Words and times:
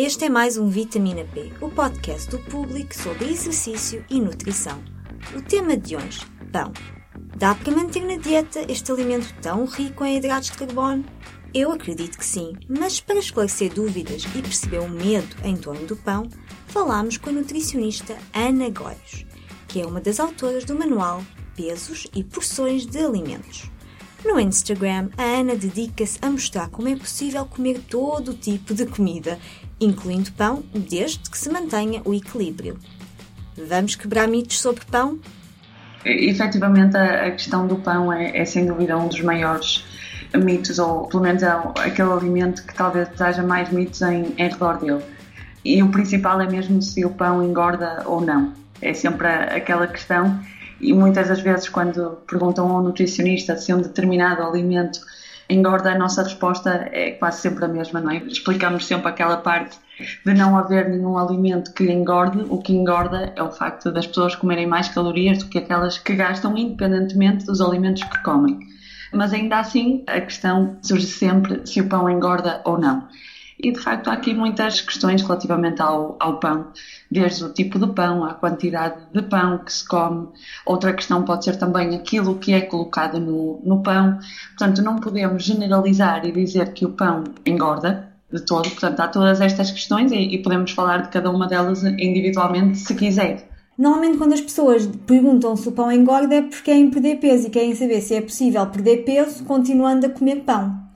Este 0.00 0.26
é 0.26 0.28
mais 0.28 0.56
um 0.56 0.68
Vitamina 0.68 1.24
P, 1.24 1.52
o 1.60 1.68
podcast 1.68 2.30
do 2.30 2.38
público 2.38 2.94
sobre 2.94 3.32
exercício 3.32 4.04
e 4.08 4.20
nutrição. 4.20 4.80
O 5.36 5.42
tema 5.42 5.76
de 5.76 5.96
hoje: 5.96 6.20
pão. 6.52 6.72
Dá 7.36 7.52
para 7.56 7.74
manter 7.74 8.04
na 8.04 8.16
dieta 8.16 8.64
este 8.70 8.92
alimento 8.92 9.34
tão 9.42 9.64
rico 9.64 10.04
em 10.04 10.16
hidratos 10.16 10.52
de 10.52 10.58
carbono? 10.58 11.04
Eu 11.52 11.72
acredito 11.72 12.16
que 12.16 12.24
sim, 12.24 12.52
mas 12.68 13.00
para 13.00 13.18
esclarecer 13.18 13.74
dúvidas 13.74 14.22
e 14.36 14.40
perceber 14.40 14.78
o 14.78 14.88
medo 14.88 15.36
em 15.42 15.56
torno 15.56 15.84
do 15.84 15.96
pão, 15.96 16.28
falámos 16.68 17.16
com 17.16 17.30
a 17.30 17.32
nutricionista 17.32 18.16
Ana 18.32 18.70
Góis, 18.70 19.26
que 19.66 19.80
é 19.80 19.84
uma 19.84 20.00
das 20.00 20.20
autoras 20.20 20.64
do 20.64 20.78
manual 20.78 21.24
Pesos 21.56 22.06
e 22.14 22.22
Porções 22.22 22.86
de 22.86 23.04
Alimentos. 23.04 23.68
No 24.24 24.38
Instagram, 24.38 25.10
a 25.16 25.22
Ana 25.22 25.54
dedica-se 25.54 26.18
a 26.20 26.28
mostrar 26.28 26.68
como 26.70 26.88
é 26.88 26.96
possível 26.96 27.46
comer 27.46 27.80
todo 27.88 28.32
o 28.32 28.34
tipo 28.34 28.74
de 28.74 28.84
comida, 28.84 29.38
incluindo 29.80 30.32
pão, 30.32 30.62
desde 30.74 31.18
que 31.30 31.38
se 31.38 31.50
mantenha 31.50 32.02
o 32.04 32.14
equilíbrio. 32.14 32.78
Vamos 33.56 33.96
quebrar 33.96 34.28
mitos 34.28 34.60
sobre 34.60 34.84
pão? 34.84 35.18
Efetivamente, 36.04 36.96
a 36.96 37.30
questão 37.32 37.66
do 37.66 37.76
pão 37.76 38.12
é, 38.12 38.36
é 38.36 38.44
sem 38.44 38.66
dúvida 38.66 38.96
um 38.96 39.08
dos 39.08 39.20
maiores 39.20 39.84
mitos, 40.34 40.78
ou 40.78 41.08
pelo 41.08 41.22
menos 41.22 41.42
é 41.42 41.50
aquele 41.76 42.12
alimento 42.12 42.64
que 42.64 42.74
talvez 42.74 43.08
haja 43.20 43.42
mais 43.42 43.70
mitos 43.70 44.00
em, 44.02 44.34
em 44.36 44.48
redor 44.48 44.78
dele. 44.78 45.02
E 45.64 45.82
o 45.82 45.90
principal 45.90 46.40
é 46.40 46.48
mesmo 46.48 46.80
se 46.80 47.04
o 47.04 47.10
pão 47.10 47.42
engorda 47.42 48.02
ou 48.06 48.20
não. 48.20 48.52
É 48.80 48.94
sempre 48.94 49.26
aquela 49.26 49.86
questão 49.86 50.40
e 50.80 50.92
muitas 50.92 51.28
das 51.28 51.40
vezes, 51.40 51.68
quando 51.68 52.18
perguntam 52.28 52.68
ao 52.68 52.82
nutricionista 52.82 53.56
se 53.56 53.74
um 53.74 53.80
determinado 53.80 54.42
alimento 54.42 55.00
engorda, 55.48 55.92
a 55.92 55.98
nossa 55.98 56.22
resposta 56.22 56.88
é 56.92 57.12
quase 57.12 57.40
sempre 57.40 57.64
a 57.64 57.68
mesma, 57.68 58.00
não 58.00 58.10
é? 58.10 58.18
Explicamos 58.18 58.86
sempre 58.86 59.08
aquela 59.08 59.38
parte 59.38 59.78
de 60.24 60.34
não 60.34 60.56
haver 60.56 60.88
nenhum 60.88 61.18
alimento 61.18 61.72
que 61.72 61.84
engorde. 61.90 62.44
O 62.48 62.58
que 62.58 62.72
engorda 62.72 63.32
é 63.34 63.42
o 63.42 63.50
facto 63.50 63.90
das 63.90 64.06
pessoas 64.06 64.34
comerem 64.34 64.66
mais 64.66 64.88
calorias 64.88 65.38
do 65.38 65.46
que 65.46 65.58
aquelas 65.58 65.98
que 65.98 66.14
gastam, 66.14 66.56
independentemente 66.56 67.46
dos 67.46 67.60
alimentos 67.60 68.04
que 68.04 68.22
comem. 68.22 68.58
Mas 69.12 69.32
ainda 69.32 69.58
assim, 69.58 70.04
a 70.06 70.20
questão 70.20 70.76
surge 70.82 71.06
sempre 71.06 71.66
se 71.66 71.80
o 71.80 71.88
pão 71.88 72.10
engorda 72.10 72.60
ou 72.64 72.78
não. 72.78 73.08
E 73.60 73.72
de 73.72 73.80
facto 73.80 74.08
há 74.08 74.12
aqui 74.12 74.32
muitas 74.32 74.80
questões 74.80 75.20
relativamente 75.22 75.82
ao, 75.82 76.16
ao 76.20 76.38
pão, 76.38 76.68
desde 77.10 77.44
o 77.44 77.52
tipo 77.52 77.78
de 77.78 77.88
pão, 77.92 78.24
a 78.24 78.34
quantidade 78.34 78.96
de 79.12 79.22
pão 79.22 79.58
que 79.58 79.72
se 79.72 79.86
come. 79.86 80.28
Outra 80.64 80.92
questão 80.92 81.24
pode 81.24 81.44
ser 81.44 81.56
também 81.56 81.96
aquilo 81.96 82.36
que 82.36 82.52
é 82.52 82.60
colocado 82.60 83.18
no, 83.18 83.60
no 83.64 83.82
pão. 83.82 84.18
Portanto, 84.56 84.80
não 84.82 84.96
podemos 84.96 85.42
generalizar 85.42 86.24
e 86.24 86.30
dizer 86.30 86.72
que 86.72 86.86
o 86.86 86.90
pão 86.90 87.24
engorda 87.44 88.12
de 88.32 88.40
todo. 88.42 88.70
Portanto, 88.70 89.00
há 89.00 89.08
todas 89.08 89.40
estas 89.40 89.70
questões 89.70 90.12
e, 90.12 90.16
e 90.16 90.42
podemos 90.42 90.70
falar 90.70 91.02
de 91.02 91.08
cada 91.08 91.30
uma 91.30 91.48
delas 91.48 91.82
individualmente 91.82 92.78
se 92.78 92.94
quiser. 92.94 93.48
Normalmente, 93.76 94.18
quando 94.18 94.32
as 94.32 94.40
pessoas 94.40 94.86
perguntam 95.06 95.54
se 95.56 95.68
o 95.68 95.72
pão 95.72 95.90
engorda, 95.90 96.34
é 96.34 96.42
porque 96.42 96.62
querem 96.62 96.90
perder 96.90 97.20
peso 97.20 97.46
e 97.46 97.50
querem 97.50 97.74
saber 97.76 98.00
se 98.00 98.14
é 98.14 98.20
possível 98.20 98.66
perder 98.66 99.04
peso 99.04 99.44
continuando 99.44 100.06
a 100.06 100.10
comer 100.10 100.42
pão. 100.42 100.87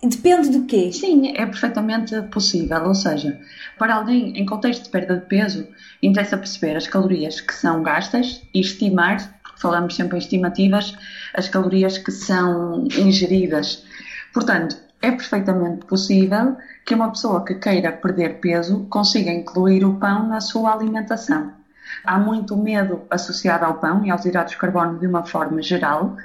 Depende 0.00 0.50
do 0.50 0.64
quê? 0.64 0.92
Sim, 0.92 1.32
é 1.36 1.44
perfeitamente 1.44 2.22
possível. 2.30 2.84
Ou 2.84 2.94
seja, 2.94 3.40
para 3.76 3.96
alguém 3.96 4.38
em 4.38 4.46
contexto 4.46 4.84
de 4.84 4.90
perda 4.90 5.16
de 5.16 5.26
peso, 5.26 5.66
interessa 6.00 6.38
perceber 6.38 6.76
as 6.76 6.86
calorias 6.86 7.40
que 7.40 7.52
são 7.52 7.82
gastas 7.82 8.42
e 8.54 8.60
estimar, 8.60 9.40
porque 9.42 9.60
falamos 9.60 9.96
sempre 9.96 10.16
em 10.16 10.20
estimativas, 10.20 10.96
as 11.34 11.48
calorias 11.48 11.98
que 11.98 12.12
são 12.12 12.84
ingeridas. 12.96 13.84
Portanto, 14.32 14.76
é 15.02 15.10
perfeitamente 15.10 15.84
possível 15.86 16.56
que 16.86 16.94
uma 16.94 17.10
pessoa 17.10 17.44
que 17.44 17.56
queira 17.56 17.90
perder 17.90 18.40
peso 18.40 18.86
consiga 18.88 19.32
incluir 19.32 19.84
o 19.84 19.98
pão 19.98 20.28
na 20.28 20.40
sua 20.40 20.74
alimentação. 20.74 21.57
Há 22.04 22.18
muito 22.18 22.56
medo 22.56 23.02
associado 23.10 23.64
ao 23.64 23.74
pão 23.74 24.04
e 24.04 24.10
aos 24.10 24.24
hidratos 24.24 24.52
de 24.52 24.58
carbono 24.58 24.98
de 24.98 25.06
uma 25.06 25.24
forma 25.24 25.62
geral, 25.62 26.16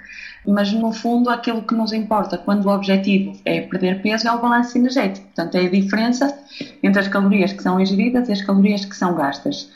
mas 0.45 0.71
no 0.71 0.91
fundo 0.91 1.29
aquilo 1.29 1.61
que 1.63 1.73
nos 1.73 1.93
importa 1.93 2.37
quando 2.37 2.65
o 2.65 2.69
objetivo 2.69 3.39
é 3.45 3.61
perder 3.61 4.01
peso 4.01 4.27
é 4.27 4.31
o 4.31 4.41
balanço 4.41 4.77
energético. 4.77 5.25
Portanto, 5.27 5.55
é 5.55 5.65
a 5.65 5.69
diferença 5.69 6.37
entre 6.81 6.99
as 6.99 7.07
calorias 7.07 7.53
que 7.53 7.63
são 7.63 7.79
ingeridas 7.79 8.27
e 8.29 8.31
as 8.31 8.41
calorias 8.41 8.85
que 8.85 8.95
são 8.95 9.15
gastas. 9.15 9.69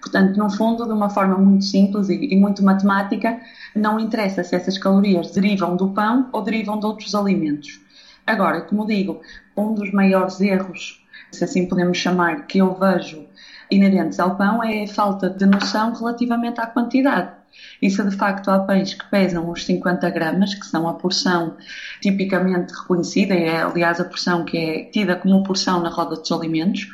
Portanto, 0.00 0.36
no 0.36 0.50
fundo, 0.50 0.86
de 0.86 0.92
uma 0.92 1.10
forma 1.10 1.36
muito 1.36 1.64
simples 1.64 2.08
e, 2.08 2.34
muito 2.36 2.64
matemática, 2.64 3.38
não 3.74 4.00
interessa 4.00 4.42
se 4.42 4.56
essas 4.56 4.78
calorias 4.78 5.30
derivam 5.30 5.76
do 5.76 5.90
pão 5.90 6.28
ou 6.32 6.42
derivam 6.42 6.78
de 6.78 6.86
outros 6.86 7.14
alimentos. 7.14 7.80
Agora, 8.26 8.62
como 8.62 8.86
digo, 8.86 9.20
um 9.56 9.74
dos 9.74 9.92
maiores 9.92 10.40
erros, 10.40 11.04
se 11.30 11.44
assim 11.44 11.66
podemos 11.66 11.98
chamar, 11.98 12.46
que 12.46 12.58
eu 12.58 12.74
vejo 12.74 13.26
inerentes 13.70 14.18
ao 14.18 14.36
pão 14.36 14.62
é 14.62 14.84
a 14.84 14.88
falta 14.88 15.30
de 15.30 15.46
noção 15.46 15.92
relativamente 15.92 16.60
à 16.60 16.66
quantidade. 16.66 17.40
E 17.82 17.90
se 17.90 18.02
de 18.02 18.16
facto 18.16 18.50
há 18.50 18.60
pães 18.60 18.94
que 18.94 19.04
pesam 19.10 19.50
os 19.50 19.64
50 19.64 20.08
gramas, 20.10 20.54
que 20.54 20.66
são 20.66 20.88
a 20.88 20.94
porção 20.94 21.56
tipicamente 22.00 22.72
reconhecida, 22.72 23.34
e 23.34 23.44
é 23.44 23.62
aliás 23.62 24.00
a 24.00 24.04
porção 24.04 24.44
que 24.44 24.56
é 24.56 24.84
tida 24.84 25.16
como 25.16 25.42
porção 25.42 25.80
na 25.80 25.88
roda 25.88 26.16
dos 26.16 26.30
alimentos, 26.30 26.86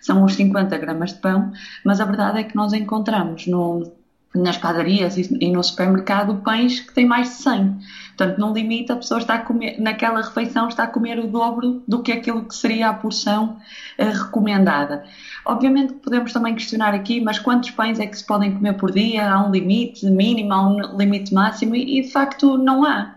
são 0.00 0.22
os 0.22 0.34
50 0.34 0.76
gramas 0.78 1.14
de 1.14 1.20
pão, 1.20 1.52
mas 1.84 2.00
a 2.00 2.04
verdade 2.04 2.38
é 2.40 2.44
que 2.44 2.54
nós 2.54 2.72
encontramos 2.74 3.46
no, 3.46 3.90
nas 4.34 4.58
padarias 4.58 5.16
e 5.16 5.50
no 5.50 5.62
supermercado 5.62 6.42
pães 6.42 6.80
que 6.80 6.92
têm 6.92 7.06
mais 7.06 7.28
de 7.28 7.34
100. 7.34 7.78
Portanto, 8.16 8.38
no 8.38 8.52
limite, 8.52 8.92
a 8.92 8.96
pessoa 8.96 9.18
está 9.18 9.34
a 9.34 9.38
comer, 9.38 9.80
naquela 9.80 10.22
refeição 10.22 10.68
está 10.68 10.84
a 10.84 10.86
comer 10.86 11.18
o 11.18 11.26
dobro 11.26 11.82
do 11.86 12.02
que 12.02 12.12
aquilo 12.12 12.44
que 12.44 12.54
seria 12.54 12.88
a 12.88 12.94
porção 12.94 13.58
uh, 13.98 14.04
recomendada. 14.04 15.04
Obviamente 15.44 15.94
podemos 15.94 16.32
também 16.32 16.54
questionar 16.54 16.94
aqui, 16.94 17.20
mas 17.20 17.38
quantos 17.38 17.70
pães 17.70 17.98
é 17.98 18.06
que 18.06 18.16
se 18.16 18.24
podem 18.24 18.54
comer 18.54 18.74
por 18.74 18.92
dia? 18.92 19.28
Há 19.28 19.44
um 19.44 19.50
limite 19.50 20.06
mínimo, 20.06 20.52
há 20.52 20.68
um 20.68 20.96
limite 20.96 21.34
máximo? 21.34 21.74
E, 21.74 22.02
de 22.02 22.10
facto 22.10 22.56
não 22.56 22.84
há. 22.84 23.16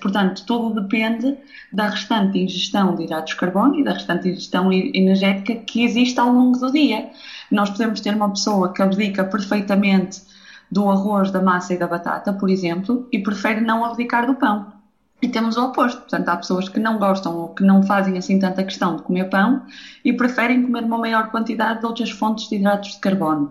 Portanto, 0.00 0.44
tudo 0.46 0.80
depende 0.80 1.36
da 1.72 1.88
restante 1.88 2.38
ingestão 2.38 2.94
de 2.94 3.04
hidratos 3.04 3.32
de 3.32 3.40
carbono 3.40 3.74
e 3.80 3.84
da 3.84 3.94
restante 3.94 4.28
ingestão 4.28 4.72
energética 4.72 5.56
que 5.56 5.84
existe 5.84 6.20
ao 6.20 6.32
longo 6.32 6.58
do 6.58 6.70
dia. 6.70 7.10
Nós 7.50 7.70
podemos 7.70 8.00
ter 8.00 8.14
uma 8.14 8.28
pessoa 8.30 8.72
que 8.72 8.82
abdica 8.82 9.24
perfeitamente 9.24 10.22
do 10.70 10.88
arroz, 10.88 11.30
da 11.30 11.40
massa 11.40 11.74
e 11.74 11.78
da 11.78 11.86
batata, 11.86 12.32
por 12.32 12.50
exemplo, 12.50 13.08
e 13.12 13.22
prefere 13.22 13.60
não 13.60 13.84
abdicar 13.84 14.26
do 14.26 14.34
pão. 14.34 14.75
E 15.22 15.28
temos 15.28 15.56
o 15.56 15.64
oposto, 15.64 16.00
portanto, 16.02 16.28
há 16.28 16.36
pessoas 16.36 16.68
que 16.68 16.78
não 16.78 16.98
gostam 16.98 17.34
ou 17.34 17.48
que 17.54 17.64
não 17.64 17.82
fazem 17.82 18.18
assim 18.18 18.38
tanta 18.38 18.62
questão 18.62 18.96
de 18.96 19.02
comer 19.02 19.30
pão 19.30 19.62
e 20.04 20.12
preferem 20.12 20.62
comer 20.62 20.84
uma 20.84 20.98
maior 20.98 21.30
quantidade 21.30 21.80
de 21.80 21.86
outras 21.86 22.10
fontes 22.10 22.50
de 22.50 22.56
hidratos 22.56 22.92
de 22.92 22.98
carbono. 22.98 23.50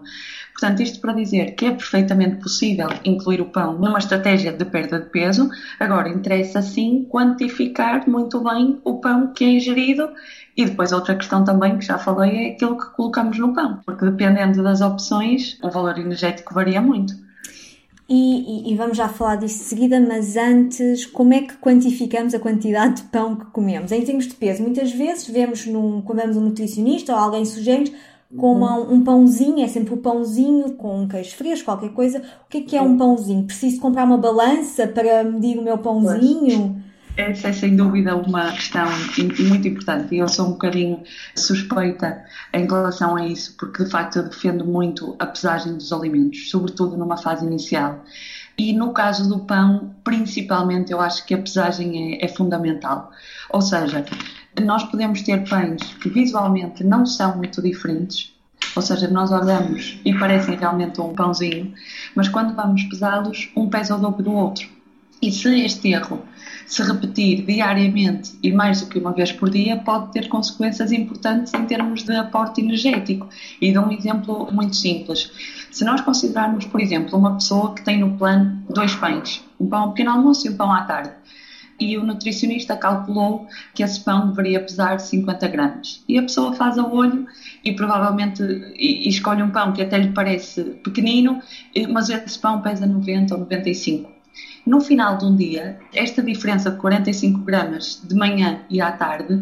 Portanto, 0.54 0.84
isto 0.84 1.02
para 1.02 1.14
dizer 1.14 1.56
que 1.56 1.66
é 1.66 1.72
perfeitamente 1.72 2.36
possível 2.36 2.88
incluir 3.04 3.42
o 3.42 3.50
pão 3.50 3.74
numa 3.80 3.98
estratégia 3.98 4.54
de 4.54 4.64
perda 4.64 5.00
de 5.00 5.10
peso. 5.10 5.50
Agora, 5.80 6.08
interessa 6.08 6.62
sim 6.62 7.08
quantificar 7.10 8.08
muito 8.08 8.42
bem 8.44 8.80
o 8.84 9.00
pão 9.00 9.34
que 9.34 9.44
é 9.44 9.50
ingerido 9.50 10.10
e 10.56 10.66
depois 10.66 10.92
outra 10.92 11.16
questão 11.16 11.44
também 11.44 11.80
que 11.80 11.86
já 11.86 11.98
falei 11.98 12.38
é 12.38 12.52
aquilo 12.52 12.78
que 12.78 12.92
colocamos 12.92 13.40
no 13.40 13.54
pão, 13.54 13.82
porque 13.84 14.06
dependendo 14.06 14.62
das 14.62 14.82
opções, 14.82 15.58
o 15.64 15.70
valor 15.72 15.98
energético 15.98 16.54
varia 16.54 16.82
muito. 16.82 17.25
E, 18.08 18.70
e, 18.70 18.72
e, 18.72 18.76
vamos 18.76 18.98
já 18.98 19.10
falar 19.10 19.36
disso 19.38 19.58
de 19.58 19.64
seguida, 19.64 20.00
mas 20.00 20.38
antes, 20.38 21.08
como 21.08 21.34
é 21.34 21.42
que 21.42 21.58
quantificamos 21.58 22.36
a 22.36 22.40
quantidade 22.40 23.02
de 23.02 23.08
pão 23.10 23.36
que 23.36 23.46
comemos? 23.46 23.92
Em 23.92 24.02
termos 24.04 24.28
de 24.28 24.36
peso, 24.36 24.62
muitas 24.62 24.92
vezes 24.92 25.28
vemos 25.28 25.66
num, 25.66 26.02
quando 26.02 26.20
vemos 26.20 26.38
um 26.38 26.42
nutricionista 26.42 27.14
ou 27.14 27.20
alguém 27.20 27.44
sugere 27.46 27.92
como 28.38 28.66
uhum. 28.66 28.96
um 28.96 29.04
pãozinho, 29.04 29.64
é 29.64 29.68
sempre 29.68 29.94
o 29.94 29.98
um 29.98 30.02
pãozinho 30.02 30.74
com 30.74 31.02
um 31.02 31.08
queijo 31.08 31.36
fresco, 31.36 31.66
qualquer 31.66 31.94
coisa. 31.94 32.20
O 32.20 32.50
que 32.50 32.58
é 32.58 32.62
que 32.62 32.78
é 32.78 32.82
um 32.82 32.98
pãozinho? 32.98 33.44
Preciso 33.44 33.80
comprar 33.80 34.06
uma 34.06 34.18
balança 34.18 34.88
para 34.88 35.24
medir 35.24 35.58
o 35.58 35.64
meu 35.64 35.78
pãozinho? 35.78 36.84
Essa 37.18 37.48
é 37.48 37.54
sem 37.54 37.78
dúvida 37.78 38.14
uma 38.14 38.52
questão 38.52 38.86
muito 39.48 39.68
importante 39.70 40.14
e 40.14 40.18
eu 40.18 40.28
sou 40.28 40.48
um 40.48 40.52
bocadinho 40.52 41.02
suspeita 41.34 42.26
em 42.54 42.66
relação 42.66 43.16
a 43.16 43.26
isso, 43.26 43.56
porque 43.58 43.86
de 43.86 43.90
facto 43.90 44.18
eu 44.18 44.24
defendo 44.24 44.66
muito 44.66 45.16
a 45.18 45.26
pesagem 45.26 45.76
dos 45.76 45.94
alimentos, 45.94 46.50
sobretudo 46.50 46.98
numa 46.98 47.16
fase 47.16 47.46
inicial. 47.46 48.04
E 48.58 48.74
no 48.74 48.92
caso 48.92 49.30
do 49.30 49.40
pão, 49.40 49.96
principalmente, 50.04 50.92
eu 50.92 51.00
acho 51.00 51.26
que 51.26 51.34
a 51.34 51.38
pesagem 51.38 52.16
é, 52.16 52.26
é 52.26 52.28
fundamental. 52.28 53.10
Ou 53.50 53.62
seja, 53.62 54.04
nós 54.62 54.84
podemos 54.84 55.22
ter 55.22 55.48
pães 55.48 55.82
que 56.02 56.10
visualmente 56.10 56.84
não 56.84 57.06
são 57.06 57.38
muito 57.38 57.62
diferentes, 57.62 58.34
ou 58.76 58.82
seja, 58.82 59.08
nós 59.08 59.32
olhamos 59.32 60.02
e 60.04 60.14
parecem 60.14 60.58
realmente 60.58 61.00
um 61.00 61.14
pãozinho, 61.14 61.74
mas 62.14 62.28
quando 62.28 62.54
vamos 62.54 62.84
pesá-los, 62.84 63.50
um 63.56 63.70
pesa 63.70 63.96
o 63.96 64.00
dobro 64.00 64.22
do 64.22 64.34
outro. 64.34 64.76
E 65.22 65.32
se 65.32 65.62
este 65.62 65.90
erro 65.90 66.24
se 66.66 66.82
repetir 66.84 67.46
diariamente 67.46 68.38
e 68.42 68.52
mais 68.52 68.82
do 68.82 68.88
que 68.88 69.00
uma 69.00 69.14
vez 69.14 69.32
por 69.32 69.50
dia, 69.50 69.78
pode 69.78 70.12
ter 70.12 70.28
consequências 70.28 70.92
importantes 70.92 71.54
em 71.54 71.66
termos 71.66 72.04
de 72.04 72.16
aporte 72.16 72.62
energético. 72.62 73.30
E 73.62 73.72
dou 73.72 73.86
um 73.86 73.92
exemplo 73.92 74.52
muito 74.52 74.76
simples. 74.76 75.32
Se 75.72 75.86
nós 75.86 76.02
considerarmos, 76.02 76.66
por 76.66 76.82
exemplo, 76.82 77.18
uma 77.18 77.36
pessoa 77.36 77.74
que 77.74 77.84
tem 77.84 78.00
no 78.00 78.18
plano 78.18 78.64
dois 78.70 78.96
pães, 78.96 79.44
um 79.60 79.68
pão 79.68 79.84
ao 79.84 79.90
pequeno 79.90 80.12
almoço 80.12 80.48
e 80.48 80.50
um 80.50 80.58
pão 80.58 80.72
à 80.72 80.84
tarde, 80.84 81.12
e 81.80 81.98
o 81.98 82.04
nutricionista 82.04 82.76
calculou 82.76 83.48
que 83.74 83.84
esse 83.84 84.00
pão 84.00 84.30
deveria 84.30 84.62
pesar 84.62 85.00
50 85.00 85.48
gramas. 85.50 86.04
E 86.08 86.18
a 86.18 86.22
pessoa 86.22 86.54
faz 86.54 86.78
a 86.78 86.86
olho 86.86 87.28
e 87.64 87.74
provavelmente 87.74 88.42
e 88.78 89.10
escolhe 89.10 89.44
um 89.44 89.52
pão 89.52 89.74
que 89.74 89.82
até 89.82 89.98
lhe 89.98 90.14
parece 90.14 90.64
pequenino, 90.84 91.42
mas 91.90 92.10
esse 92.10 92.40
pão 92.40 92.62
pesa 92.62 92.86
90 92.86 93.34
ou 93.34 93.42
95. 93.42 94.15
No 94.66 94.82
final 94.82 95.18
de 95.18 95.26
um 95.26 95.36
dia, 95.36 95.80
esta 95.94 96.22
diferença 96.22 96.72
de 96.72 96.78
45 96.78 97.40
gramas 97.42 98.02
de 98.04 98.16
manhã 98.16 98.62
e 98.70 98.82
à 98.82 98.92
tarde 98.92 99.42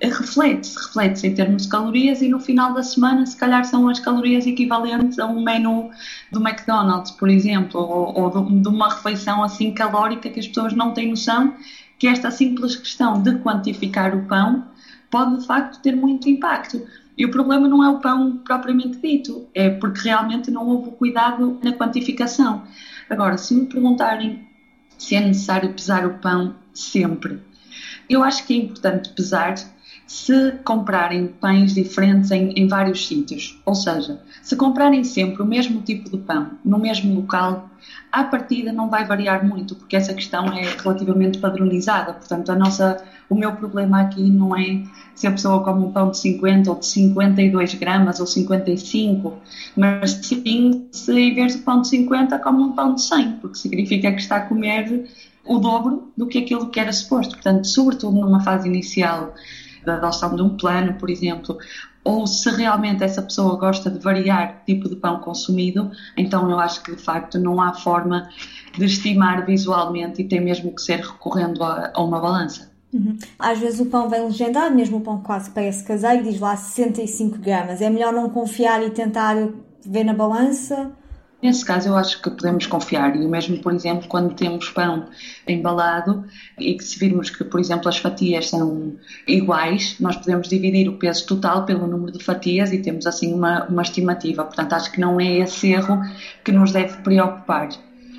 reflete-se, 0.00 0.78
reflete-se 0.78 1.26
em 1.26 1.34
termos 1.34 1.62
de 1.62 1.68
calorias 1.68 2.22
e 2.22 2.28
no 2.28 2.38
final 2.38 2.72
da 2.72 2.82
semana 2.82 3.26
se 3.26 3.36
calhar 3.36 3.64
são 3.64 3.88
as 3.88 3.98
calorias 3.98 4.46
equivalentes 4.46 5.18
a 5.18 5.26
um 5.26 5.42
menu 5.42 5.90
do 6.30 6.40
McDonald's, 6.40 7.10
por 7.12 7.28
exemplo, 7.28 7.80
ou, 7.80 8.16
ou 8.16 8.44
de 8.44 8.68
uma 8.68 8.94
refeição 8.94 9.42
assim 9.42 9.72
calórica 9.72 10.30
que 10.30 10.38
as 10.38 10.46
pessoas 10.46 10.72
não 10.72 10.92
têm 10.92 11.10
noção 11.10 11.54
que 11.98 12.06
esta 12.06 12.30
simples 12.30 12.76
questão 12.76 13.20
de 13.20 13.38
quantificar 13.38 14.14
o 14.14 14.24
pão 14.26 14.64
pode 15.10 15.38
de 15.38 15.46
facto 15.46 15.82
ter 15.82 15.96
muito 15.96 16.28
impacto. 16.28 16.80
E 17.18 17.24
o 17.24 17.30
problema 17.32 17.66
não 17.66 17.82
é 17.82 17.90
o 17.90 17.98
pão 17.98 18.38
propriamente 18.38 18.98
dito, 18.98 19.48
é 19.52 19.68
porque 19.68 20.02
realmente 20.08 20.52
não 20.52 20.68
houve 20.68 20.92
cuidado 20.92 21.58
na 21.64 21.72
quantificação. 21.72 22.62
Agora, 23.10 23.36
se 23.36 23.54
me 23.54 23.66
perguntarem 23.66 24.46
se 24.96 25.16
é 25.16 25.20
necessário 25.20 25.74
pesar 25.74 26.06
o 26.06 26.18
pão 26.18 26.54
sempre, 26.72 27.40
eu 28.08 28.22
acho 28.22 28.46
que 28.46 28.54
é 28.54 28.56
importante 28.56 29.10
pesar 29.10 29.56
se 30.08 30.52
comprarem 30.64 31.26
pães 31.26 31.74
diferentes 31.74 32.30
em, 32.30 32.52
em, 32.52 32.66
vários 32.66 33.06
sítios. 33.06 33.60
Ou 33.66 33.74
seja, 33.74 34.18
se 34.42 34.56
comprarem 34.56 35.04
sempre 35.04 35.42
o 35.42 35.46
mesmo 35.46 35.82
tipo 35.82 36.08
de 36.08 36.16
pão 36.16 36.52
no 36.64 36.78
mesmo 36.78 37.14
local, 37.14 37.68
à 38.10 38.24
partida 38.24 38.72
não 38.72 38.88
vai 38.88 39.04
variar 39.04 39.46
muito, 39.46 39.74
porque 39.74 39.94
essa 39.94 40.14
questão 40.14 40.46
é 40.46 40.62
relativamente 40.62 41.38
padronizada. 41.38 42.14
Portanto, 42.14 42.50
a 42.50 42.56
nossa, 42.56 43.04
o 43.28 43.34
meu 43.34 43.52
problema 43.52 44.00
aqui 44.00 44.30
não 44.30 44.56
é 44.56 44.82
se 45.14 45.26
a 45.26 45.30
pessoa 45.30 45.62
come 45.62 45.84
um 45.84 45.92
pão 45.92 46.10
de 46.10 46.16
50 46.16 46.70
ou 46.70 46.78
de 46.78 46.86
52 46.86 47.74
gramas 47.74 48.18
ou 48.18 48.26
55, 48.26 49.36
mas 49.76 50.12
sim 50.12 50.88
se 50.90 51.12
em 51.12 51.34
vez 51.34 51.54
de 51.54 51.58
pão 51.60 51.82
de 51.82 51.88
50 51.88 52.38
come 52.38 52.62
um 52.62 52.72
pão 52.72 52.94
de 52.94 53.02
100, 53.02 53.32
porque 53.42 53.58
significa 53.58 54.10
que 54.10 54.22
está 54.22 54.36
a 54.36 54.40
comer 54.40 55.06
o 55.44 55.58
dobro 55.58 56.10
do 56.16 56.26
que 56.26 56.38
aquilo 56.38 56.70
que 56.70 56.80
era 56.80 56.92
suposto. 56.94 57.34
Portanto, 57.34 57.66
sobretudo 57.66 58.18
numa 58.18 58.40
fase 58.40 58.66
inicial 58.66 59.34
da 59.88 59.94
adoção 59.94 60.36
de 60.36 60.42
um 60.42 60.56
plano, 60.56 60.94
por 60.94 61.08
exemplo, 61.08 61.56
ou 62.04 62.26
se 62.26 62.50
realmente 62.50 63.02
essa 63.02 63.22
pessoa 63.22 63.56
gosta 63.56 63.90
de 63.90 63.98
variar 63.98 64.62
tipo 64.64 64.88
de 64.88 64.96
pão 64.96 65.18
consumido, 65.20 65.90
então 66.16 66.50
eu 66.50 66.58
acho 66.58 66.82
que 66.82 66.94
de 66.94 67.02
facto 67.02 67.38
não 67.38 67.60
há 67.60 67.72
forma 67.72 68.28
de 68.76 68.84
estimar 68.84 69.44
visualmente 69.46 70.22
e 70.22 70.24
tem 70.28 70.40
mesmo 70.40 70.74
que 70.74 70.82
ser 70.82 71.00
recorrendo 71.00 71.62
a, 71.64 71.90
a 71.94 72.02
uma 72.02 72.20
balança. 72.20 72.70
Uhum. 72.92 73.18
Às 73.38 73.58
vezes 73.58 73.80
o 73.80 73.86
pão 73.86 74.08
vem 74.08 74.24
legendado, 74.24 74.74
mesmo 74.74 74.98
o 74.98 75.00
pão 75.00 75.22
quase 75.22 75.50
parece 75.50 75.84
caseiro, 75.84 76.22
diz 76.22 76.38
lá 76.38 76.56
65 76.56 77.38
gramas. 77.38 77.80
É 77.80 77.90
melhor 77.90 78.12
não 78.12 78.30
confiar 78.30 78.82
e 78.82 78.90
tentar 78.90 79.34
ver 79.84 80.04
na 80.04 80.14
balança 80.14 80.92
Nesse 81.40 81.64
caso, 81.64 81.88
eu 81.88 81.96
acho 81.96 82.20
que 82.20 82.30
podemos 82.30 82.66
confiar, 82.66 83.14
e 83.14 83.24
o 83.24 83.28
mesmo, 83.28 83.58
por 83.58 83.72
exemplo, 83.72 84.08
quando 84.08 84.34
temos 84.34 84.70
pão 84.70 85.08
embalado 85.46 86.24
e 86.58 86.74
que 86.74 86.82
se 86.82 86.98
virmos 86.98 87.30
que, 87.30 87.44
por 87.44 87.60
exemplo, 87.60 87.88
as 87.88 87.96
fatias 87.96 88.48
são 88.48 88.96
iguais, 89.24 89.94
nós 90.00 90.16
podemos 90.16 90.48
dividir 90.48 90.88
o 90.88 90.98
peso 90.98 91.24
total 91.26 91.64
pelo 91.64 91.86
número 91.86 92.10
de 92.10 92.24
fatias 92.24 92.72
e 92.72 92.82
temos 92.82 93.06
assim 93.06 93.32
uma, 93.32 93.64
uma 93.66 93.82
estimativa. 93.82 94.44
Portanto, 94.44 94.72
acho 94.72 94.90
que 94.90 95.00
não 95.00 95.20
é 95.20 95.38
esse 95.38 95.70
erro 95.70 96.00
que 96.44 96.50
nos 96.50 96.72
deve 96.72 96.96
preocupar. 97.02 97.68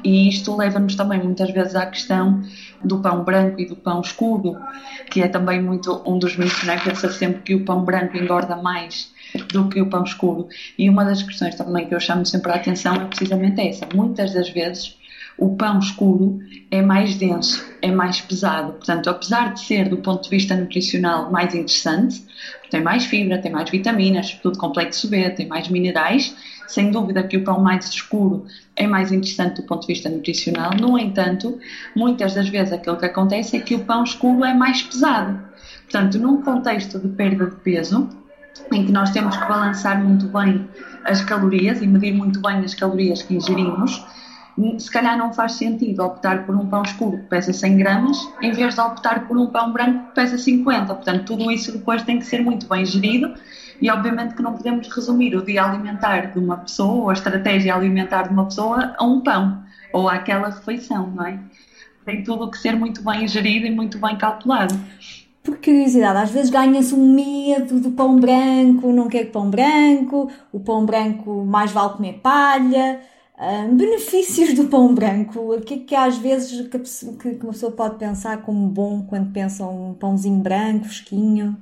E 0.03 0.29
isto 0.29 0.55
leva-nos 0.55 0.95
também 0.95 1.21
muitas 1.21 1.51
vezes 1.51 1.75
à 1.75 1.85
questão 1.85 2.41
do 2.83 2.99
pão 2.99 3.23
branco 3.23 3.59
e 3.59 3.65
do 3.65 3.75
pão 3.75 4.01
escuro, 4.01 4.57
que 5.09 5.21
é 5.21 5.27
também 5.27 5.61
muito 5.61 6.01
um 6.05 6.17
dos 6.17 6.37
mitos, 6.37 6.63
não 6.63 6.73
é? 6.73 6.79
Pensa 6.79 7.09
sempre 7.09 7.41
que 7.41 7.55
o 7.55 7.65
pão 7.65 7.83
branco 7.83 8.17
engorda 8.17 8.55
mais 8.55 9.11
do 9.51 9.67
que 9.67 9.81
o 9.81 9.89
pão 9.89 10.03
escuro. 10.03 10.47
E 10.77 10.89
uma 10.89 11.03
das 11.03 11.21
questões 11.21 11.55
também 11.55 11.87
que 11.87 11.93
eu 11.93 11.99
chamo 11.99 12.25
sempre 12.25 12.51
a 12.51 12.55
atenção 12.55 12.95
é 12.95 13.05
precisamente 13.05 13.61
essa. 13.61 13.87
Muitas 13.93 14.33
das 14.33 14.49
vezes 14.49 14.97
o 15.37 15.55
pão 15.55 15.79
escuro 15.79 16.39
é 16.69 16.81
mais 16.81 17.15
denso, 17.15 17.65
é 17.81 17.89
mais 17.89 18.19
pesado. 18.19 18.73
Portanto, 18.73 19.09
apesar 19.09 19.53
de 19.53 19.61
ser, 19.61 19.89
do 19.89 19.97
ponto 19.97 20.23
de 20.23 20.29
vista 20.29 20.55
nutricional, 20.55 21.31
mais 21.31 21.53
interessante, 21.53 22.23
tem 22.69 22.81
mais 22.81 23.05
fibra, 23.05 23.37
tem 23.37 23.51
mais 23.51 23.69
vitaminas, 23.69 24.33
tudo 24.43 24.57
complexo 24.57 25.07
B, 25.09 25.29
tem 25.31 25.47
mais 25.47 25.69
minerais, 25.69 26.35
sem 26.69 26.91
dúvida 26.91 27.23
que 27.23 27.35
o 27.35 27.43
pão 27.43 27.59
mais 27.59 27.89
escuro 27.89 28.45
é 28.75 28.85
mais 28.85 29.11
interessante 29.11 29.61
do 29.61 29.67
ponto 29.67 29.81
de 29.81 29.87
vista 29.87 30.07
nutricional. 30.07 30.71
No 30.79 30.97
entanto, 30.97 31.59
muitas 31.95 32.35
das 32.35 32.47
vezes 32.47 32.71
aquilo 32.71 32.95
que 32.95 33.05
acontece 33.05 33.57
é 33.57 33.59
que 33.59 33.75
o 33.75 33.79
pão 33.79 34.03
escuro 34.03 34.45
é 34.45 34.53
mais 34.53 34.83
pesado. 34.83 35.39
Portanto, 35.83 36.19
num 36.19 36.41
contexto 36.43 36.99
de 36.99 37.07
perda 37.09 37.47
de 37.47 37.55
peso, 37.57 38.07
em 38.71 38.85
que 38.85 38.91
nós 38.91 39.09
temos 39.09 39.35
que 39.35 39.47
balançar 39.47 40.01
muito 40.03 40.27
bem 40.27 40.67
as 41.03 41.23
calorias 41.23 41.81
e 41.81 41.87
medir 41.87 42.13
muito 42.13 42.39
bem 42.39 42.59
as 42.59 42.75
calorias 42.75 43.23
que 43.23 43.35
ingerimos, 43.35 44.05
se 44.77 44.91
calhar 44.91 45.17
não 45.17 45.33
faz 45.33 45.53
sentido 45.53 46.03
optar 46.03 46.45
por 46.45 46.55
um 46.55 46.67
pão 46.67 46.83
escuro 46.83 47.17
que 47.17 47.23
pesa 47.23 47.51
100 47.51 47.77
gramas, 47.77 48.17
em 48.41 48.51
vez 48.51 48.75
de 48.75 48.81
optar 48.81 49.27
por 49.27 49.37
um 49.37 49.47
pão 49.47 49.71
branco 49.71 50.09
que 50.09 50.15
pesa 50.15 50.37
50. 50.37 50.93
Portanto, 50.93 51.25
tudo 51.25 51.51
isso 51.51 51.71
depois 51.71 52.03
tem 52.03 52.19
que 52.19 52.25
ser 52.25 52.43
muito 52.43 52.67
bem 52.67 52.85
gerido 52.85 53.33
e 53.81 53.89
obviamente 53.89 54.35
que 54.35 54.41
não 54.41 54.53
podemos 54.53 54.87
resumir 54.87 55.35
o 55.35 55.45
dia 55.45 55.63
alimentar 55.63 56.31
de 56.31 56.39
uma 56.39 56.57
pessoa 56.57 57.03
ou 57.03 57.09
a 57.09 57.13
estratégia 57.13 57.75
alimentar 57.75 58.23
de 58.23 58.29
uma 58.29 58.45
pessoa 58.45 58.95
a 58.97 59.03
um 59.03 59.21
pão 59.21 59.63
ou 59.93 60.09
àquela 60.09 60.49
refeição, 60.49 61.07
não 61.07 61.25
é? 61.25 61.39
Tem 62.05 62.23
tudo 62.23 62.49
que 62.49 62.57
ser 62.57 62.75
muito 62.75 63.03
bem 63.03 63.27
gerido 63.27 63.65
e 63.65 63.71
muito 63.71 63.97
bem 63.97 64.17
calculado 64.17 64.77
por 65.49 65.57
curiosidade, 65.57 66.19
às 66.19 66.29
vezes 66.31 66.49
ganha-se 66.49 66.93
um 66.93 67.13
medo 67.13 67.79
do 67.79 67.91
pão 67.91 68.19
branco, 68.19 68.91
não 68.91 69.07
quer 69.07 69.31
pão 69.31 69.49
branco, 69.49 70.29
o 70.51 70.59
pão 70.59 70.85
branco 70.85 71.43
mais 71.45 71.71
vale 71.71 71.93
comer 71.93 72.19
palha. 72.21 73.01
Um, 73.39 73.75
benefícios 73.77 74.53
do 74.53 74.65
pão 74.65 74.93
branco, 74.93 75.53
o 75.55 75.61
que 75.61 75.73
é 75.73 75.77
que 75.77 75.95
às 75.95 76.17
vezes 76.17 76.67
que, 76.67 76.77
que 76.77 77.43
uma 77.43 77.53
pessoa 77.53 77.71
pode 77.71 77.97
pensar 77.97 78.41
como 78.41 78.67
bom 78.67 79.03
quando 79.03 79.31
pensa 79.31 79.65
um 79.65 79.93
pãozinho 79.93 80.39
branco, 80.39 80.85
fresquinho? 80.85 81.55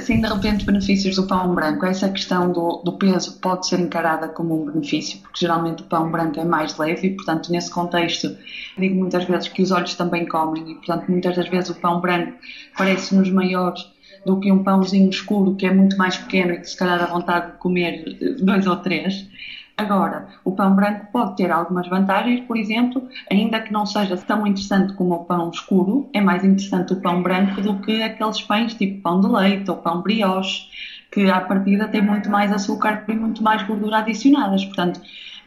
Sim, 0.00 0.20
de 0.20 0.28
repente, 0.28 0.66
benefícios 0.66 1.16
do 1.16 1.26
pão 1.26 1.54
branco. 1.54 1.86
Essa 1.86 2.08
questão 2.10 2.52
do, 2.52 2.82
do, 2.84 2.92
peso 2.92 3.38
pode 3.40 3.66
ser 3.66 3.80
encarada 3.80 4.28
como 4.28 4.62
um 4.62 4.70
benefício, 4.70 5.18
porque 5.20 5.40
geralmente 5.40 5.82
o 5.82 5.86
pão 5.86 6.10
branco 6.10 6.38
é 6.38 6.44
mais 6.44 6.76
leve 6.76 7.08
e, 7.08 7.16
portanto, 7.16 7.50
nesse 7.50 7.70
contexto, 7.70 8.36
digo 8.76 8.94
muitas 8.94 9.24
vezes 9.24 9.48
que 9.48 9.62
os 9.62 9.70
olhos 9.70 9.94
também 9.94 10.26
comem 10.26 10.72
e, 10.72 10.74
portanto, 10.74 11.10
muitas 11.10 11.36
das 11.36 11.48
vezes 11.48 11.70
o 11.70 11.74
pão 11.80 12.00
branco 12.00 12.34
parece-nos 12.76 13.30
maior 13.30 13.74
do 14.26 14.38
que 14.38 14.52
um 14.52 14.62
pãozinho 14.62 15.08
escuro 15.08 15.56
que 15.56 15.66
é 15.66 15.72
muito 15.72 15.96
mais 15.96 16.16
pequeno 16.16 16.52
e 16.52 16.60
que 16.60 16.68
se 16.68 16.76
calhar 16.76 16.98
dá 16.98 17.06
vontade 17.06 17.52
de 17.52 17.58
comer 17.58 18.36
dois 18.40 18.66
ou 18.66 18.76
três. 18.76 19.26
Agora, 19.76 20.28
o 20.44 20.52
pão 20.52 20.74
branco 20.74 21.06
pode 21.10 21.36
ter 21.36 21.50
algumas 21.50 21.88
vantagens, 21.88 22.40
por 22.42 22.56
exemplo, 22.56 23.08
ainda 23.30 23.60
que 23.60 23.72
não 23.72 23.86
seja 23.86 24.16
tão 24.16 24.46
interessante 24.46 24.92
como 24.92 25.14
o 25.14 25.24
pão 25.24 25.50
escuro, 25.50 26.08
é 26.12 26.20
mais 26.20 26.44
interessante 26.44 26.92
o 26.92 27.00
pão 27.00 27.22
branco 27.22 27.60
do 27.60 27.78
que 27.80 28.02
aqueles 28.02 28.42
pães 28.42 28.74
tipo 28.74 29.00
pão 29.02 29.20
de 29.20 29.28
leite 29.28 29.70
ou 29.70 29.78
pão 29.78 30.02
brioche, 30.02 30.66
que 31.10 31.30
à 31.30 31.40
partida 31.40 31.88
tem 31.88 32.02
muito 32.02 32.30
mais 32.30 32.52
açúcar 32.52 33.02
e 33.08 33.14
muito 33.14 33.42
mais 33.42 33.62
gordura 33.62 33.98
adicionadas. 33.98 34.64
Portanto, 34.64 35.00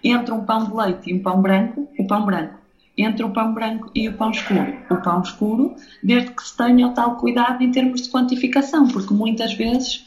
entre 0.03 0.34
um 0.34 0.44
pão 0.44 0.65
de 0.65 0.74
leite 0.74 1.10
e 1.10 1.13
um 1.13 1.22
pão 1.22 1.41
branco, 1.41 1.88
o 1.98 2.08
pão 2.08 2.25
branco. 2.25 2.60
Entre 2.98 3.24
o 3.25 3.29
pão 3.29 3.53
branco 3.53 3.91
e 3.94 4.08
o 4.08 4.13
pão 4.13 4.32
escuro. 4.32 4.74
O 4.89 4.96
pão 4.98 5.22
escuro, 5.22 5.75
desde 6.01 6.32
que 6.32 6.44
se 6.44 6.55
tenha 6.55 6.88
o 6.88 6.94
tal 6.94 7.17
cuidado 7.17 7.62
em 7.62 7.72
termos 7.72 8.03
de 8.03 8.10
quantificação, 8.10 8.88
porque 8.88 9.13
muitas 9.13 9.53
vezes 9.53 10.03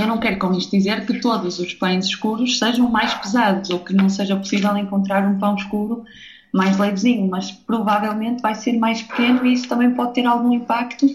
eu 0.00 0.06
não 0.06 0.18
quero 0.18 0.38
com 0.38 0.54
isto 0.54 0.70
dizer 0.70 1.04
que 1.06 1.20
todos 1.20 1.58
os 1.58 1.74
pães 1.74 2.06
escuros 2.06 2.58
sejam 2.58 2.88
mais 2.88 3.12
pesados 3.14 3.70
ou 3.70 3.80
que 3.80 3.92
não 3.92 4.08
seja 4.08 4.36
possível 4.36 4.76
encontrar 4.76 5.26
um 5.26 5.38
pão 5.38 5.54
escuro 5.54 6.04
mais 6.52 6.78
levezinho, 6.78 7.28
mas 7.28 7.50
provavelmente 7.50 8.40
vai 8.40 8.54
ser 8.54 8.78
mais 8.78 9.02
pequeno 9.02 9.44
e 9.44 9.52
isso 9.52 9.68
também 9.68 9.90
pode 9.92 10.14
ter 10.14 10.24
algum 10.24 10.52
impacto 10.52 11.06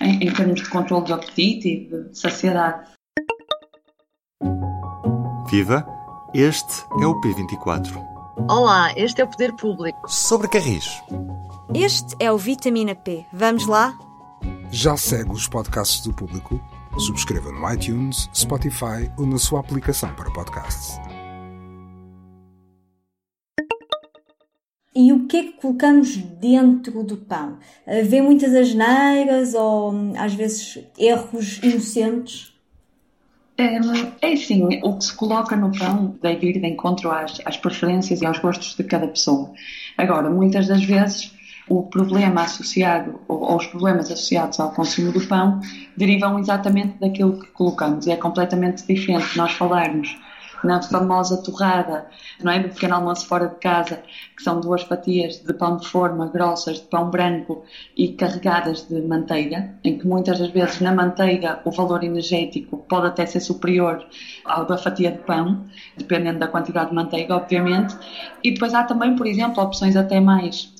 em, 0.00 0.24
em 0.24 0.32
termos 0.32 0.62
de 0.62 0.68
controle 0.68 1.06
de 1.06 1.12
apetite 1.12 1.68
e 1.68 1.88
de 1.88 2.18
saciedade. 2.18 2.86
Viva! 5.50 5.86
Este 6.34 6.84
é 7.00 7.06
o 7.06 7.14
P24. 7.20 8.04
Olá, 8.50 8.92
este 8.96 9.20
é 9.20 9.24
o 9.24 9.28
Poder 9.28 9.52
Público. 9.54 10.10
Sobre 10.10 10.48
Carris. 10.48 11.00
Este 11.72 12.16
é 12.18 12.32
o 12.32 12.36
Vitamina 12.36 12.94
P. 12.94 13.24
Vamos 13.32 13.66
lá? 13.68 13.96
Já 14.72 14.96
segue 14.96 15.30
os 15.30 15.46
podcasts 15.46 16.00
do 16.00 16.12
Público? 16.12 16.60
Subscreva 16.98 17.50
no 17.50 17.72
iTunes, 17.72 18.30
Spotify 18.34 19.10
ou 19.18 19.26
na 19.26 19.36
sua 19.36 19.60
aplicação 19.60 20.14
para 20.14 20.30
podcasts. 20.30 20.98
E 24.94 25.12
o 25.12 25.26
que 25.26 25.36
é 25.36 25.42
que 25.42 25.52
colocamos 25.54 26.16
dentro 26.16 27.02
do 27.02 27.16
pão? 27.16 27.58
Vê 28.04 28.22
muitas 28.22 28.54
asneiras 28.54 29.52
ou 29.54 29.92
às 30.16 30.34
vezes 30.34 30.84
erros 30.96 31.58
inocentes? 31.64 32.54
É, 33.58 33.76
é 34.22 34.32
assim, 34.32 34.64
o 34.82 34.96
que 34.96 35.04
se 35.04 35.16
coloca 35.16 35.56
no 35.56 35.76
pão 35.76 36.16
deve 36.22 36.48
ir 36.48 36.60
de 36.60 36.66
encontro 36.66 37.10
às, 37.10 37.40
às 37.44 37.56
preferências 37.56 38.22
e 38.22 38.26
aos 38.26 38.38
gostos 38.38 38.76
de 38.76 38.84
cada 38.84 39.08
pessoa. 39.08 39.52
Agora, 39.98 40.30
muitas 40.30 40.68
das 40.68 40.84
vezes 40.84 41.33
o 41.68 41.82
problema 41.84 42.42
associado, 42.42 43.20
ou, 43.28 43.56
os 43.56 43.66
problemas 43.66 44.10
associados 44.10 44.60
ao 44.60 44.70
consumo 44.72 45.12
do 45.12 45.26
pão, 45.26 45.60
derivam 45.96 46.38
exatamente 46.38 46.98
daquilo 46.98 47.40
que 47.40 47.48
colocamos. 47.48 48.06
E 48.06 48.12
é 48.12 48.16
completamente 48.16 48.86
diferente 48.86 49.36
nós 49.36 49.52
falarmos 49.52 50.16
na 50.64 50.80
famosa 50.80 51.36
torrada, 51.42 52.06
não 52.42 52.50
é? 52.50 52.58
Do 52.58 52.70
pequeno 52.70 52.94
almoço 52.94 53.26
fora 53.26 53.48
de 53.48 53.56
casa, 53.56 54.02
que 54.34 54.42
são 54.42 54.60
duas 54.60 54.82
fatias 54.82 55.36
de 55.36 55.52
pão 55.52 55.76
de 55.76 55.86
forma 55.86 56.26
grossas, 56.28 56.80
de 56.80 56.86
pão 56.86 57.10
branco 57.10 57.64
e 57.96 58.08
carregadas 58.08 58.88
de 58.88 59.00
manteiga, 59.02 59.74
em 59.84 59.98
que 59.98 60.06
muitas 60.06 60.38
das 60.38 60.50
vezes 60.50 60.80
na 60.80 60.92
manteiga 60.92 61.60
o 61.64 61.70
valor 61.70 62.02
energético 62.02 62.78
pode 62.88 63.08
até 63.08 63.26
ser 63.26 63.40
superior 63.40 64.04
ao 64.44 64.64
da 64.64 64.78
fatia 64.78 65.12
de 65.12 65.18
pão, 65.18 65.64
dependendo 65.96 66.38
da 66.38 66.48
quantidade 66.48 66.88
de 66.88 66.94
manteiga, 66.96 67.36
obviamente. 67.36 67.94
E 68.42 68.52
depois 68.52 68.72
há 68.72 68.84
também, 68.84 69.14
por 69.16 69.26
exemplo, 69.26 69.62
opções 69.62 69.96
até 69.96 70.18
mais 70.18 70.73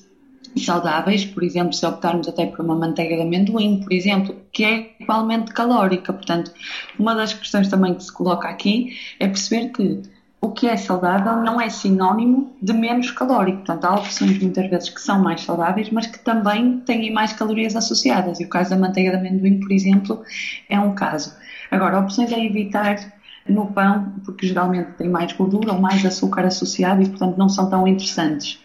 saudáveis, 0.63 1.25
por 1.25 1.43
exemplo, 1.43 1.73
se 1.73 1.85
optarmos 1.85 2.27
até 2.27 2.45
por 2.45 2.63
uma 2.63 2.75
manteiga 2.75 3.15
de 3.15 3.21
amendoim, 3.23 3.81
por 3.81 3.91
exemplo, 3.91 4.35
que 4.51 4.63
é 4.63 4.95
igualmente 4.99 5.53
calórica. 5.53 6.13
Portanto, 6.13 6.51
uma 6.97 7.13
das 7.13 7.33
questões 7.33 7.67
também 7.67 7.93
que 7.93 8.03
se 8.03 8.11
coloca 8.11 8.47
aqui 8.47 8.97
é 9.19 9.27
perceber 9.27 9.69
que 9.69 10.01
o 10.39 10.51
que 10.51 10.67
é 10.67 10.77
saudável 10.77 11.37
não 11.37 11.59
é 11.59 11.69
sinónimo 11.69 12.55
de 12.61 12.71
menos 12.71 13.11
calórico. 13.11 13.57
Portanto, 13.57 13.85
há 13.85 13.95
opções 13.95 14.37
muitas 14.39 14.69
vezes 14.69 14.89
que 14.89 15.01
são 15.01 15.19
mais 15.21 15.41
saudáveis, 15.41 15.89
mas 15.89 16.05
que 16.07 16.19
também 16.19 16.79
têm 16.81 17.11
mais 17.11 17.33
calorias 17.33 17.75
associadas. 17.75 18.39
E 18.39 18.45
o 18.45 18.49
caso 18.49 18.69
da 18.69 18.77
manteiga 18.77 19.11
de 19.11 19.17
amendoim, 19.17 19.59
por 19.59 19.71
exemplo, 19.71 20.23
é 20.69 20.79
um 20.79 20.93
caso. 20.93 21.35
Agora, 21.71 21.99
opções 21.99 22.31
a 22.31 22.39
evitar 22.39 23.13
no 23.49 23.67
pão, 23.67 24.13
porque 24.23 24.47
geralmente 24.47 24.91
tem 24.93 25.09
mais 25.09 25.33
gordura 25.33 25.73
ou 25.73 25.79
mais 25.79 26.05
açúcar 26.05 26.45
associado 26.45 27.01
e, 27.01 27.09
portanto, 27.09 27.37
não 27.37 27.49
são 27.49 27.69
tão 27.69 27.87
interessantes 27.87 28.59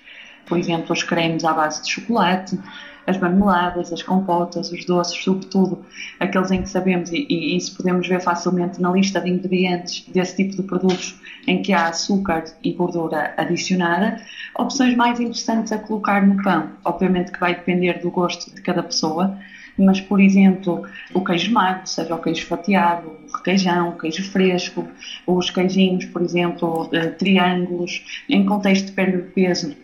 por 0.51 0.59
exemplo, 0.59 0.93
os 0.93 1.05
cremes 1.05 1.45
à 1.45 1.53
base 1.53 1.81
de 1.83 1.93
chocolate, 1.93 2.59
as 3.07 3.17
marmeladas, 3.17 3.93
as 3.93 4.03
compotas, 4.03 4.73
os 4.73 4.85
doces, 4.85 5.23
sobretudo 5.23 5.85
aqueles 6.19 6.51
em 6.51 6.63
que 6.63 6.69
sabemos, 6.69 7.11
e, 7.13 7.25
e, 7.31 7.57
isso 7.57 7.77
podemos 7.77 8.07
ver 8.07 8.21
facilmente 8.21 8.81
na 8.81 8.91
lista 8.91 9.21
de 9.21 9.31
ingredientes 9.31 10.05
desse 10.09 10.37
tipo 10.37 10.57
de 10.57 10.65
produtos 10.65 11.19
em 11.47 11.63
que 11.63 11.73
há 11.73 11.87
açúcar 11.87 12.45
e 12.65 12.73
gordura 12.73 13.33
adicionada, 13.37 14.21
opções 14.59 14.97
mais 14.97 15.21
interessantes 15.21 15.73
a 15.73 15.79
colocar 15.79 16.27
no 16.27 16.43
pão. 16.43 16.71
Obviamente 16.85 17.31
que 17.31 17.39
vai 17.39 17.55
depender 17.55 18.01
do 18.01 18.11
gosto 18.11 18.53
de 18.53 18.61
cada 18.61 18.83
pessoa, 18.83 19.39
mas, 19.79 20.01
por 20.01 20.21
exemplo, 20.21 20.83
o 21.15 21.25
queijo 21.25 21.53
magro, 21.53 21.87
seja 21.87 22.15
o 22.15 22.19
queijo 22.19 22.45
fatiado, 22.47 23.09
o 23.09 23.37
requeijão, 23.37 23.91
o 23.91 23.99
queijo 23.99 24.29
fresco, 24.31 24.87
os 25.27 25.49
queijinhos, 25.49 26.05
por 26.07 26.21
exemplo, 26.23 26.89
eh, 26.93 27.07
triângulos, 27.07 28.25
em 28.29 28.45
contexto 28.45 28.87
de 28.87 28.93
perda 28.93 29.19
de 29.19 29.31
peso, 29.31 29.75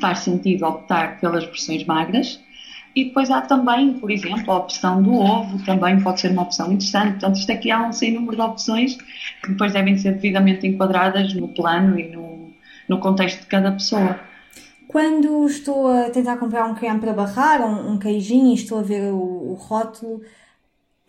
faz 0.00 0.20
sentido 0.20 0.66
optar 0.66 1.20
pelas 1.20 1.44
versões 1.44 1.84
magras. 1.84 2.40
E 2.94 3.04
depois 3.04 3.30
há 3.30 3.40
também, 3.40 3.94
por 3.94 4.10
exemplo, 4.10 4.52
a 4.52 4.58
opção 4.58 5.02
do 5.02 5.14
ovo, 5.14 5.64
também 5.64 5.98
pode 6.00 6.20
ser 6.20 6.30
uma 6.30 6.42
opção 6.42 6.70
interessante. 6.70 7.12
Portanto, 7.12 7.36
isto 7.36 7.50
aqui 7.50 7.70
há 7.70 7.86
um 7.86 7.92
sem 7.92 8.12
número 8.12 8.36
de 8.36 8.42
opções 8.42 8.98
que 9.42 9.50
depois 9.50 9.72
devem 9.72 9.96
ser 9.96 10.12
devidamente 10.12 10.66
enquadradas 10.66 11.32
no 11.32 11.48
plano 11.48 11.98
e 11.98 12.10
no, 12.10 12.50
no 12.88 12.98
contexto 12.98 13.40
de 13.40 13.46
cada 13.46 13.72
pessoa. 13.72 14.20
Quando 14.86 15.46
estou 15.46 15.88
a 15.88 16.10
tentar 16.10 16.36
comprar 16.36 16.66
um 16.66 16.74
creme 16.74 17.00
para 17.00 17.14
barrar, 17.14 17.62
um, 17.62 17.92
um 17.92 17.98
queijinho, 17.98 18.50
e 18.50 18.54
estou 18.54 18.80
a 18.80 18.82
ver 18.82 19.10
o, 19.10 19.52
o 19.52 19.54
rótulo, 19.54 20.20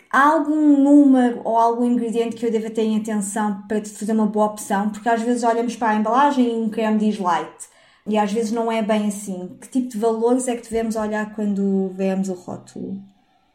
há 0.10 0.26
algum 0.26 0.82
número 0.82 1.42
ou 1.44 1.58
algum 1.58 1.84
ingrediente 1.84 2.38
que 2.38 2.46
eu 2.46 2.52
deva 2.52 2.70
ter 2.70 2.84
em 2.84 2.96
atenção 2.96 3.62
para 3.68 3.84
fazer 3.84 4.14
uma 4.14 4.26
boa 4.26 4.46
opção? 4.46 4.90
Porque 4.90 5.10
às 5.10 5.22
vezes 5.22 5.44
olhamos 5.44 5.76
para 5.76 5.90
a 5.90 5.96
embalagem 5.96 6.48
e 6.48 6.56
um 6.56 6.70
creme 6.70 6.98
diz 6.98 7.20
light 7.20 7.73
e 8.08 8.18
às 8.18 8.32
vezes 8.32 8.52
não 8.52 8.72
é 8.72 8.82
bem 8.82 9.08
assim. 9.08 9.58
Que 9.62 9.68
tipo 9.70 9.90
de 9.90 9.98
valores 9.98 10.48
é 10.48 10.56
que 10.56 10.64
devemos 10.64 10.96
olhar 10.96 11.34
quando 11.36 11.90
vemos 11.96 12.30
o 12.30 12.34
rótulo? 12.34 13.13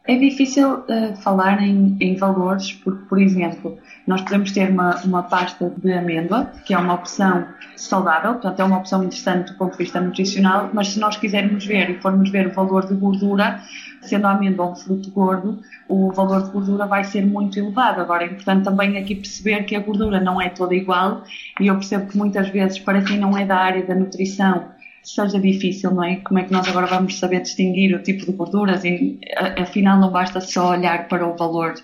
É 0.09 0.17
difícil 0.17 0.79
uh, 0.79 1.15
falar 1.23 1.62
em, 1.62 1.95
em, 2.00 2.17
valores, 2.17 2.73
porque, 2.73 3.05
por 3.11 3.21
exemplo, 3.21 3.79
nós 4.07 4.23
podemos 4.23 4.50
ter 4.53 4.71
uma, 4.71 4.97
uma 5.05 5.23
pasta 5.23 5.71
de 5.77 5.93
amêndoa, 5.93 6.50
que 6.65 6.73
é 6.73 6.79
uma 6.79 6.95
opção 6.95 7.45
saudável, 7.77 8.33
portanto, 8.33 8.59
é 8.59 8.65
uma 8.65 8.79
opção 8.79 9.05
interessante 9.05 9.53
do 9.53 9.59
ponto 9.59 9.73
de 9.73 9.79
vista 9.85 10.00
nutricional, 10.00 10.71
mas 10.73 10.88
se 10.88 10.99
nós 10.99 11.19
quisermos 11.19 11.67
ver 11.67 11.91
e 11.91 12.00
formos 12.00 12.31
ver 12.31 12.47
o 12.47 12.55
valor 12.55 12.87
de 12.87 12.95
gordura, 12.95 13.61
sendo 14.00 14.27
a 14.27 14.31
amêndoa 14.31 14.71
um 14.71 14.77
fruto 14.77 15.11
gordo, 15.11 15.61
o 15.87 16.11
valor 16.11 16.43
de 16.43 16.53
gordura 16.53 16.87
vai 16.87 17.05
ser 17.05 17.27
muito 17.27 17.59
elevado. 17.59 18.00
Agora, 18.00 18.25
é 18.25 18.29
importante 18.29 18.65
também 18.65 18.97
aqui 18.97 19.15
perceber 19.15 19.65
que 19.65 19.77
a 19.77 19.81
gordura 19.81 20.19
não 20.19 20.41
é 20.41 20.49
toda 20.49 20.75
igual 20.75 21.23
e 21.61 21.67
eu 21.67 21.75
percebo 21.75 22.07
que 22.07 22.17
muitas 22.17 22.49
vezes, 22.49 22.79
para 22.79 23.03
quem 23.03 23.19
não 23.19 23.37
é 23.37 23.45
da 23.45 23.59
área 23.59 23.85
da 23.85 23.95
nutrição, 23.95 24.69
seja 25.15 25.41
difícil, 25.41 25.91
não 25.91 26.05
é? 26.05 26.17
Como 26.17 26.38
é 26.38 26.45
que 26.45 26.53
nós 26.53 26.69
agora 26.69 26.87
vamos 26.87 27.19
saber 27.19 27.41
distinguir 27.41 27.95
o 27.95 28.03
tipo 28.03 28.27
de 28.27 28.33
gorduras 28.33 28.85
e 28.85 29.19
afinal 29.57 29.99
não 29.99 30.11
basta 30.11 30.41
só 30.41 30.71
olhar 30.71 31.09
para 31.09 31.27
o 31.27 31.37
valor 31.37 31.75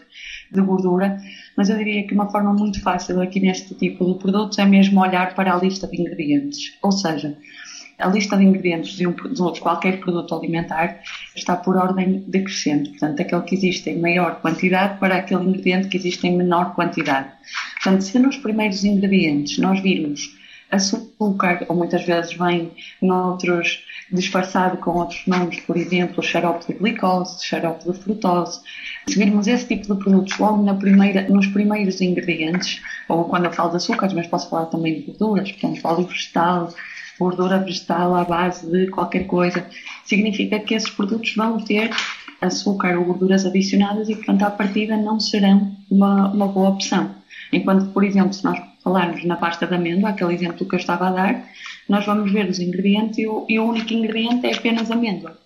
de 0.52 0.60
gordura, 0.60 1.16
mas 1.56 1.70
eu 1.70 1.78
diria 1.78 2.06
que 2.06 2.14
uma 2.14 2.30
forma 2.30 2.52
muito 2.52 2.80
fácil 2.82 3.20
aqui 3.20 3.40
neste 3.40 3.74
tipo 3.74 4.04
de 4.04 4.18
produtos 4.18 4.58
é 4.58 4.64
mesmo 4.66 5.00
olhar 5.00 5.34
para 5.34 5.54
a 5.54 5.56
lista 5.56 5.86
de 5.86 6.00
ingredientes. 6.00 6.76
Ou 6.82 6.92
seja, 6.92 7.36
a 7.98 8.08
lista 8.08 8.36
de 8.36 8.44
ingredientes 8.44 8.92
de, 8.92 9.06
um, 9.06 9.12
de 9.12 9.60
qualquer 9.60 10.00
produto 10.00 10.34
alimentar 10.34 11.00
está 11.34 11.56
por 11.56 11.76
ordem 11.76 12.24
decrescente, 12.28 12.90
portanto, 12.90 13.20
aquele 13.20 13.42
que 13.42 13.54
existe 13.54 13.88
em 13.88 14.00
maior 14.00 14.40
quantidade 14.40 14.98
para 14.98 15.16
aquele 15.16 15.44
ingrediente 15.44 15.88
que 15.88 15.96
existe 15.96 16.26
em 16.26 16.36
menor 16.36 16.74
quantidade. 16.74 17.28
Portanto, 17.82 18.02
se 18.02 18.18
nos 18.18 18.36
primeiros 18.36 18.84
ingredientes 18.84 19.58
nós 19.58 19.80
virmos 19.80 20.43
açúcar, 20.74 21.64
ou 21.68 21.76
muitas 21.76 22.04
vezes 22.04 22.34
vem 22.34 22.70
noutros, 23.00 23.84
disfarçado 24.12 24.76
com 24.78 24.90
outros 24.98 25.26
nomes, 25.26 25.60
por 25.60 25.76
exemplo, 25.76 26.22
xarope 26.22 26.66
de 26.66 26.78
glicose, 26.78 27.44
xarope 27.44 27.90
de 27.90 27.98
frutose. 27.98 28.60
Se 29.08 29.18
virmos 29.18 29.46
esse 29.46 29.66
tipo 29.66 29.94
de 29.94 30.02
produtos 30.02 30.38
logo 30.38 30.62
na 30.62 30.74
primeira, 30.74 31.28
nos 31.28 31.46
primeiros 31.48 32.00
ingredientes, 32.00 32.80
ou 33.08 33.24
quando 33.24 33.46
eu 33.46 33.52
falo 33.52 33.70
de 33.70 33.76
açúcares, 33.76 34.14
mas 34.14 34.26
posso 34.26 34.48
falar 34.50 34.66
também 34.66 34.94
de 34.94 35.02
gorduras, 35.02 35.50
portanto, 35.52 35.80
óleo 35.84 36.06
vegetal, 36.06 36.74
gordura 37.18 37.58
vegetal 37.58 38.14
à 38.14 38.24
base 38.24 38.70
de 38.70 38.88
qualquer 38.88 39.26
coisa, 39.26 39.66
significa 40.04 40.58
que 40.60 40.74
esses 40.74 40.90
produtos 40.90 41.34
vão 41.34 41.58
ter 41.58 41.90
açúcar 42.40 42.98
ou 42.98 43.04
gorduras 43.04 43.46
adicionadas 43.46 44.08
e, 44.08 44.16
portanto, 44.16 44.42
à 44.42 44.50
partida 44.50 44.96
não 44.96 45.18
serão 45.18 45.74
uma, 45.90 46.30
uma 46.30 46.48
boa 46.48 46.70
opção. 46.70 47.10
Enquanto, 47.52 47.86
por 47.92 48.04
exemplo, 48.04 48.32
se 48.32 48.44
nós 48.44 48.60
falarmos 48.84 49.24
na 49.24 49.36
pasta 49.36 49.66
de 49.66 49.74
amêndoa, 49.74 50.10
aquele 50.10 50.34
exemplo 50.34 50.68
que 50.68 50.74
eu 50.74 50.78
estava 50.78 51.08
a 51.08 51.10
dar, 51.10 51.48
nós 51.88 52.04
vamos 52.04 52.30
ver 52.30 52.48
os 52.48 52.60
ingredientes 52.60 53.18
e 53.18 53.26
o, 53.26 53.46
e 53.48 53.58
o 53.58 53.64
único 53.64 53.92
ingrediente 53.92 54.46
é 54.46 54.54
apenas 54.54 54.90
amêndoa. 54.90 55.36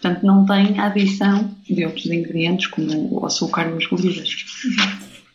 Portanto, 0.00 0.24
não 0.24 0.46
tem 0.46 0.78
adição 0.80 1.50
de 1.68 1.84
outros 1.84 2.06
ingredientes 2.06 2.66
como 2.68 3.20
o 3.20 3.26
açúcar 3.26 3.68
ou 3.68 3.76
as 3.76 3.86
gorduras. 3.86 4.28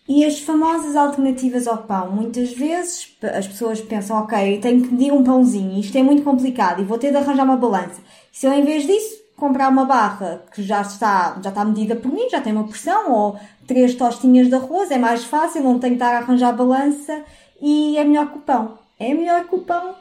E 0.07 0.25
as 0.25 0.39
famosas 0.39 0.95
alternativas 0.95 1.67
ao 1.67 1.77
pão, 1.77 2.11
muitas 2.11 2.51
vezes 2.53 3.15
as 3.21 3.47
pessoas 3.47 3.79
pensam, 3.81 4.17
ok, 4.17 4.59
tenho 4.59 4.81
que 4.81 4.93
medir 4.93 5.13
um 5.13 5.23
pãozinho, 5.23 5.79
isto 5.79 5.97
é 5.97 6.03
muito 6.03 6.23
complicado 6.23 6.81
e 6.81 6.85
vou 6.85 6.97
ter 6.97 7.11
de 7.11 7.17
arranjar 7.17 7.45
uma 7.45 7.55
balança. 7.55 8.01
Se 8.31 8.45
eu 8.45 8.53
em 8.53 8.65
vez 8.65 8.85
disso 8.85 9.23
comprar 9.35 9.69
uma 9.69 9.85
barra 9.85 10.43
que 10.53 10.61
já 10.61 10.81
está, 10.81 11.39
já 11.41 11.49
está 11.49 11.65
medida 11.65 11.95
por 11.95 12.11
mim, 12.11 12.29
já 12.29 12.41
tem 12.41 12.53
uma 12.53 12.65
porção, 12.65 13.11
ou 13.11 13.39
três 13.65 13.95
tostinhas 13.95 14.47
de 14.47 14.55
arroz, 14.55 14.91
é 14.91 14.97
mais 14.97 15.23
fácil, 15.23 15.63
não 15.63 15.79
tenho 15.79 15.97
que 15.97 16.03
estar 16.03 16.15
a 16.15 16.19
arranjar 16.19 16.53
balança 16.53 17.23
e 17.63 17.97
é 17.97 18.03
melhor 18.03 18.29
que 18.29 18.37
o 18.37 18.41
pão. 18.41 18.77
É 18.99 19.13
melhor 19.13 19.47
que 19.47 19.55
o 19.55 19.59
pão. 19.59 19.95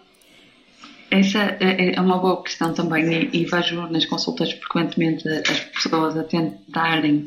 Essa 1.13 1.39
é, 1.61 1.95
é 1.95 2.01
uma 2.01 2.19
boa 2.19 2.43
questão 2.43 2.75
também 2.75 3.05
e, 3.05 3.43
e 3.43 3.45
vejo 3.45 3.87
nas 3.89 4.05
consultas 4.07 4.51
frequentemente 4.53 5.29
as 5.29 5.61
pessoas 5.61 6.17
a 6.17 6.25
tentarem 6.25 7.27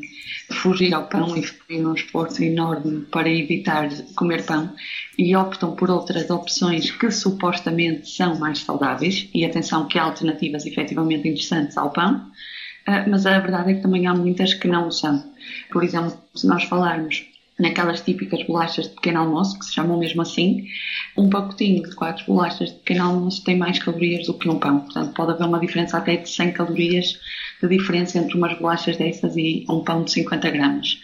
fugir 0.52 0.92
ao 0.92 1.06
pão 1.06 1.36
e 1.36 1.42
fazem 1.42 1.86
um 1.86 1.94
esforço 1.94 2.42
enorme 2.42 3.06
para 3.06 3.28
evitar 3.28 3.88
comer 4.16 4.44
pão 4.44 4.72
e 5.16 5.34
optam 5.34 5.74
por 5.74 5.88
outras 5.88 6.28
opções 6.28 6.90
que 6.90 7.10
supostamente 7.10 8.08
são 8.08 8.38
mais 8.38 8.58
saudáveis 8.58 9.30
e 9.32 9.44
atenção 9.44 9.86
que 9.86 9.98
há 9.98 10.02
alternativas 10.02 10.66
efetivamente 10.66 11.28
interessantes 11.28 11.78
ao 11.78 11.90
pão, 11.90 12.28
ah, 12.86 13.04
mas 13.08 13.24
a 13.24 13.38
verdade 13.38 13.70
é 13.70 13.74
que 13.74 13.82
também 13.82 14.06
há 14.06 14.14
muitas 14.14 14.52
que 14.52 14.68
não 14.68 14.90
são. 14.90 15.32
Por 15.70 15.82
exemplo, 15.82 16.16
se 16.34 16.46
nós 16.46 16.64
falarmos 16.64 17.24
naquelas 17.58 18.02
típicas 18.02 18.42
bolachas 18.46 18.88
de 18.88 18.94
pequeno 18.94 19.20
almoço, 19.20 19.58
que 19.58 19.64
se 19.64 19.74
chamam 19.74 19.98
mesmo 19.98 20.22
assim, 20.22 20.66
um 21.16 21.30
pacotinho 21.30 21.82
de 21.82 21.94
quatro 21.94 22.24
bolachas 22.26 22.70
de 22.70 22.76
pequeno 22.76 23.04
almoço 23.04 23.42
tem 23.44 23.56
mais 23.56 23.78
calorias 23.78 24.26
do 24.26 24.34
que 24.34 24.48
um 24.48 24.58
pão. 24.58 24.80
Portanto, 24.80 25.14
pode 25.14 25.32
haver 25.32 25.46
uma 25.46 25.58
diferença 25.58 25.96
até 25.96 26.16
de 26.16 26.28
100 26.28 26.52
calorias 26.52 27.18
de 27.60 27.68
diferença 27.68 28.18
entre 28.18 28.36
umas 28.36 28.58
bolachas 28.58 28.96
dessas 28.96 29.36
e 29.36 29.64
um 29.68 29.82
pão 29.82 30.04
de 30.04 30.12
50 30.12 30.50
gramas. 30.50 31.00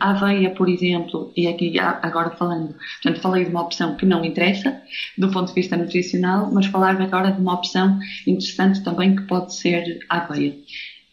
A 0.00 0.10
aveia, 0.10 0.50
por 0.50 0.68
exemplo, 0.68 1.32
e 1.36 1.46
aqui 1.46 1.78
agora 1.78 2.30
falando, 2.30 2.74
portanto, 2.74 3.20
falei 3.20 3.44
de 3.44 3.50
uma 3.50 3.62
opção 3.62 3.96
que 3.96 4.04
não 4.04 4.24
interessa 4.24 4.82
do 5.16 5.30
ponto 5.30 5.48
de 5.48 5.54
vista 5.54 5.76
nutricional, 5.76 6.50
mas 6.52 6.66
falar 6.66 7.00
agora 7.00 7.30
de 7.30 7.40
uma 7.40 7.54
opção 7.54 8.00
interessante 8.26 8.82
também 8.82 9.14
que 9.14 9.22
pode 9.22 9.54
ser 9.54 10.00
a 10.08 10.18
aveia. 10.18 10.56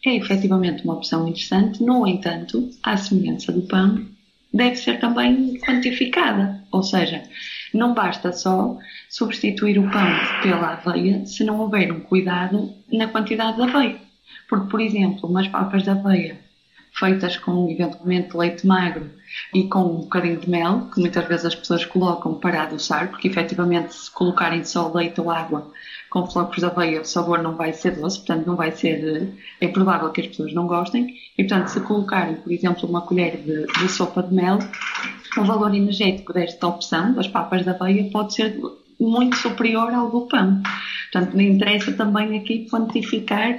É 0.04 0.16
efetivamente 0.16 0.82
uma 0.82 0.94
opção 0.94 1.28
interessante, 1.28 1.82
no 1.84 2.06
entanto, 2.06 2.68
à 2.82 2.96
semelhança 2.96 3.52
do 3.52 3.62
pão, 3.62 4.04
deve 4.52 4.76
ser 4.76 4.98
também 5.00 5.58
quantificada. 5.60 6.62
Ou 6.72 6.82
seja, 6.82 7.22
Não 7.72 7.94
basta 7.94 8.32
só 8.32 8.76
substituir 9.08 9.78
o 9.78 9.90
pão 9.90 10.08
pela 10.42 10.72
aveia 10.72 11.24
se 11.24 11.44
não 11.44 11.60
houver 11.60 11.92
um 11.92 12.00
cuidado 12.00 12.72
na 12.92 13.06
quantidade 13.08 13.56
de 13.56 13.62
aveia. 13.62 13.96
Porque, 14.48 14.68
por 14.68 14.80
exemplo, 14.80 15.28
umas 15.28 15.46
papas 15.48 15.84
de 15.84 15.90
aveia 15.90 16.38
feitas 16.98 17.36
com 17.36 17.70
eventualmente 17.70 18.36
leite 18.36 18.66
magro 18.66 19.10
e 19.54 19.64
com 19.68 19.80
um 19.80 20.00
bocadinho 20.00 20.40
de 20.40 20.50
mel, 20.50 20.90
que 20.92 21.00
muitas 21.00 21.26
vezes 21.26 21.46
as 21.46 21.54
pessoas 21.54 21.84
colocam 21.84 22.34
para 22.34 22.62
adoçar, 22.62 23.08
porque 23.08 23.28
efetivamente 23.28 23.94
se 23.94 24.10
colocarem 24.10 24.64
só 24.64 24.92
leite 24.92 25.20
ou 25.20 25.30
água 25.30 25.70
com 26.10 26.26
flocos 26.26 26.58
de 26.58 26.66
aveia 26.66 27.00
o 27.00 27.04
sabor 27.04 27.42
não 27.42 27.56
vai 27.56 27.72
ser 27.72 27.92
doce, 27.92 28.18
portanto 28.18 28.46
não 28.46 28.56
vai 28.56 28.72
ser, 28.72 29.32
é 29.60 29.68
provável 29.68 30.10
que 30.10 30.20
as 30.20 30.26
pessoas 30.26 30.52
não 30.52 30.66
gostem, 30.66 31.14
e 31.38 31.44
portanto 31.44 31.68
se 31.68 31.80
colocarem, 31.80 32.34
por 32.36 32.52
exemplo, 32.52 32.88
uma 32.88 33.00
colher 33.00 33.36
de, 33.38 33.66
de 33.66 33.88
sopa 33.88 34.22
de 34.22 34.34
mel, 34.34 34.58
o 35.38 35.44
valor 35.44 35.74
energético 35.74 36.32
desta 36.32 36.66
opção, 36.66 37.14
das 37.14 37.28
papas 37.28 37.62
de 37.62 37.70
aveia, 37.70 38.10
pode 38.10 38.34
ser 38.34 38.60
muito 38.98 39.36
superior 39.36 39.94
ao 39.94 40.10
do 40.10 40.22
pão. 40.22 40.60
Portanto, 41.12 41.36
me 41.36 41.48
interessa 41.48 41.92
também 41.92 42.36
aqui 42.38 42.68
quantificar 42.68 43.58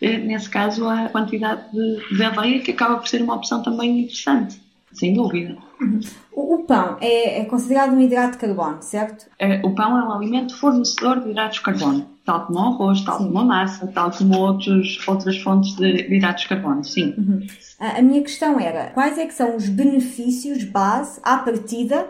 eh, 0.00 0.16
nesse 0.16 0.48
caso, 0.48 0.88
a 0.88 1.08
quantidade 1.10 1.70
de, 1.72 2.16
de 2.16 2.22
aveia, 2.22 2.60
que 2.60 2.70
acaba 2.70 2.96
por 2.96 3.06
ser 3.06 3.22
uma 3.22 3.34
opção 3.34 3.62
também 3.62 4.00
interessante, 4.00 4.60
sem 4.92 5.14
dúvida. 5.14 5.56
Uhum. 5.80 6.00
O, 6.32 6.54
o, 6.54 6.64
pão 6.64 6.96
é, 7.00 7.40
é, 7.40 7.44
considerado 7.44 7.92
um 7.92 8.00
hidrato 8.00 8.32
de 8.32 8.38
carbono, 8.38 8.82
certo? 8.82 9.26
É, 9.38 9.60
o 9.64 9.74
pão 9.74 9.98
é 9.98 10.04
um 10.04 10.12
alimento 10.12 10.56
fornecedor 10.56 11.20
de 11.20 11.30
hidratos 11.30 11.58
de 11.58 11.64
carbono, 11.64 12.06
tal 12.24 12.46
como 12.46 12.58
o 12.58 12.62
arroz, 12.62 13.00
tal 13.02 13.18
sim. 13.18 13.26
como 13.26 13.38
a 13.38 13.44
massa, 13.44 13.86
tal 13.88 14.10
como 14.10 14.38
outros, 14.38 15.08
outras 15.08 15.38
fontes 15.38 15.74
de, 15.76 16.08
de 16.08 16.14
hidratos 16.14 16.42
de 16.42 16.48
carbono, 16.48 16.84
sim. 16.84 17.14
Uhum. 17.16 17.46
A, 17.78 17.98
a, 17.98 18.02
minha 18.02 18.22
questão 18.22 18.58
era, 18.58 18.90
quais 18.90 19.16
é 19.18 19.26
que 19.26 19.34
são 19.34 19.56
os 19.56 19.68
benefícios 19.68 20.64
base, 20.64 21.20
à 21.22 21.38
partida, 21.38 22.08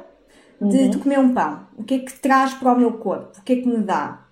de, 0.61 0.77
uhum. 0.77 0.91
de 0.91 0.99
comer 0.99 1.19
um 1.19 1.35
pão? 1.35 1.61
O 1.77 1.85
que 1.85 1.95
é 1.95 1.99
que 2.01 2.19
traz 2.19 2.55
para 2.55 2.73
o 2.73 2.79
meu 2.79 2.95
corpo? 2.95 3.39
O 3.39 3.43
que 3.43 3.53
é 3.53 3.57
que 3.57 3.69
me 3.69 3.79
dá? 3.79 4.30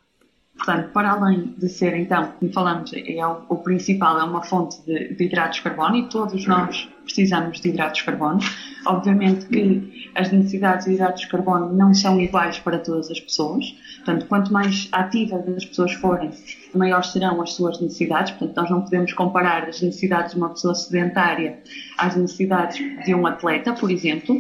Portanto, 0.58 0.90
para 0.92 1.12
além 1.12 1.54
de 1.56 1.68
ser, 1.68 1.94
então, 1.94 2.32
como 2.38 2.52
falamos, 2.52 2.90
é 2.92 3.24
o, 3.24 3.42
o 3.48 3.56
principal, 3.58 4.18
é 4.18 4.24
uma 4.24 4.42
fonte 4.42 4.82
de, 4.84 5.14
de, 5.14 5.24
hidratos 5.24 5.58
de 5.58 5.62
carbono 5.62 5.96
e 5.96 6.08
todos 6.08 6.46
nós 6.46 6.88
precisamos 7.04 7.60
de 7.60 7.68
hidratos 7.68 8.00
de 8.00 8.04
carbono. 8.04 8.40
Obviamente 8.84 9.46
que 9.46 10.10
as 10.16 10.32
necessidades 10.32 10.86
de 10.86 10.94
hidratos 10.94 11.22
de 11.22 11.28
carbono 11.28 11.72
não 11.72 11.94
são 11.94 12.20
iguais 12.20 12.58
para 12.58 12.78
todas 12.80 13.08
as 13.08 13.20
pessoas. 13.20 13.66
Portanto, 13.98 14.26
quanto 14.26 14.52
mais 14.52 14.88
ativas 14.90 15.46
as 15.48 15.64
pessoas 15.64 15.92
forem, 15.94 16.30
maiores 16.74 17.12
serão 17.12 17.40
as 17.40 17.52
suas 17.52 17.80
necessidades. 17.80 18.32
Portanto, 18.32 18.56
nós 18.56 18.70
não 18.70 18.82
podemos 18.82 19.12
comparar 19.12 19.62
as 19.68 19.80
necessidades 19.80 20.32
de 20.32 20.38
uma 20.38 20.50
pessoa 20.50 20.74
sedentária 20.74 21.60
às 21.96 22.16
necessidades 22.16 22.78
de 23.04 23.14
um 23.14 23.26
atleta, 23.28 23.74
por 23.74 23.92
exemplo. 23.92 24.36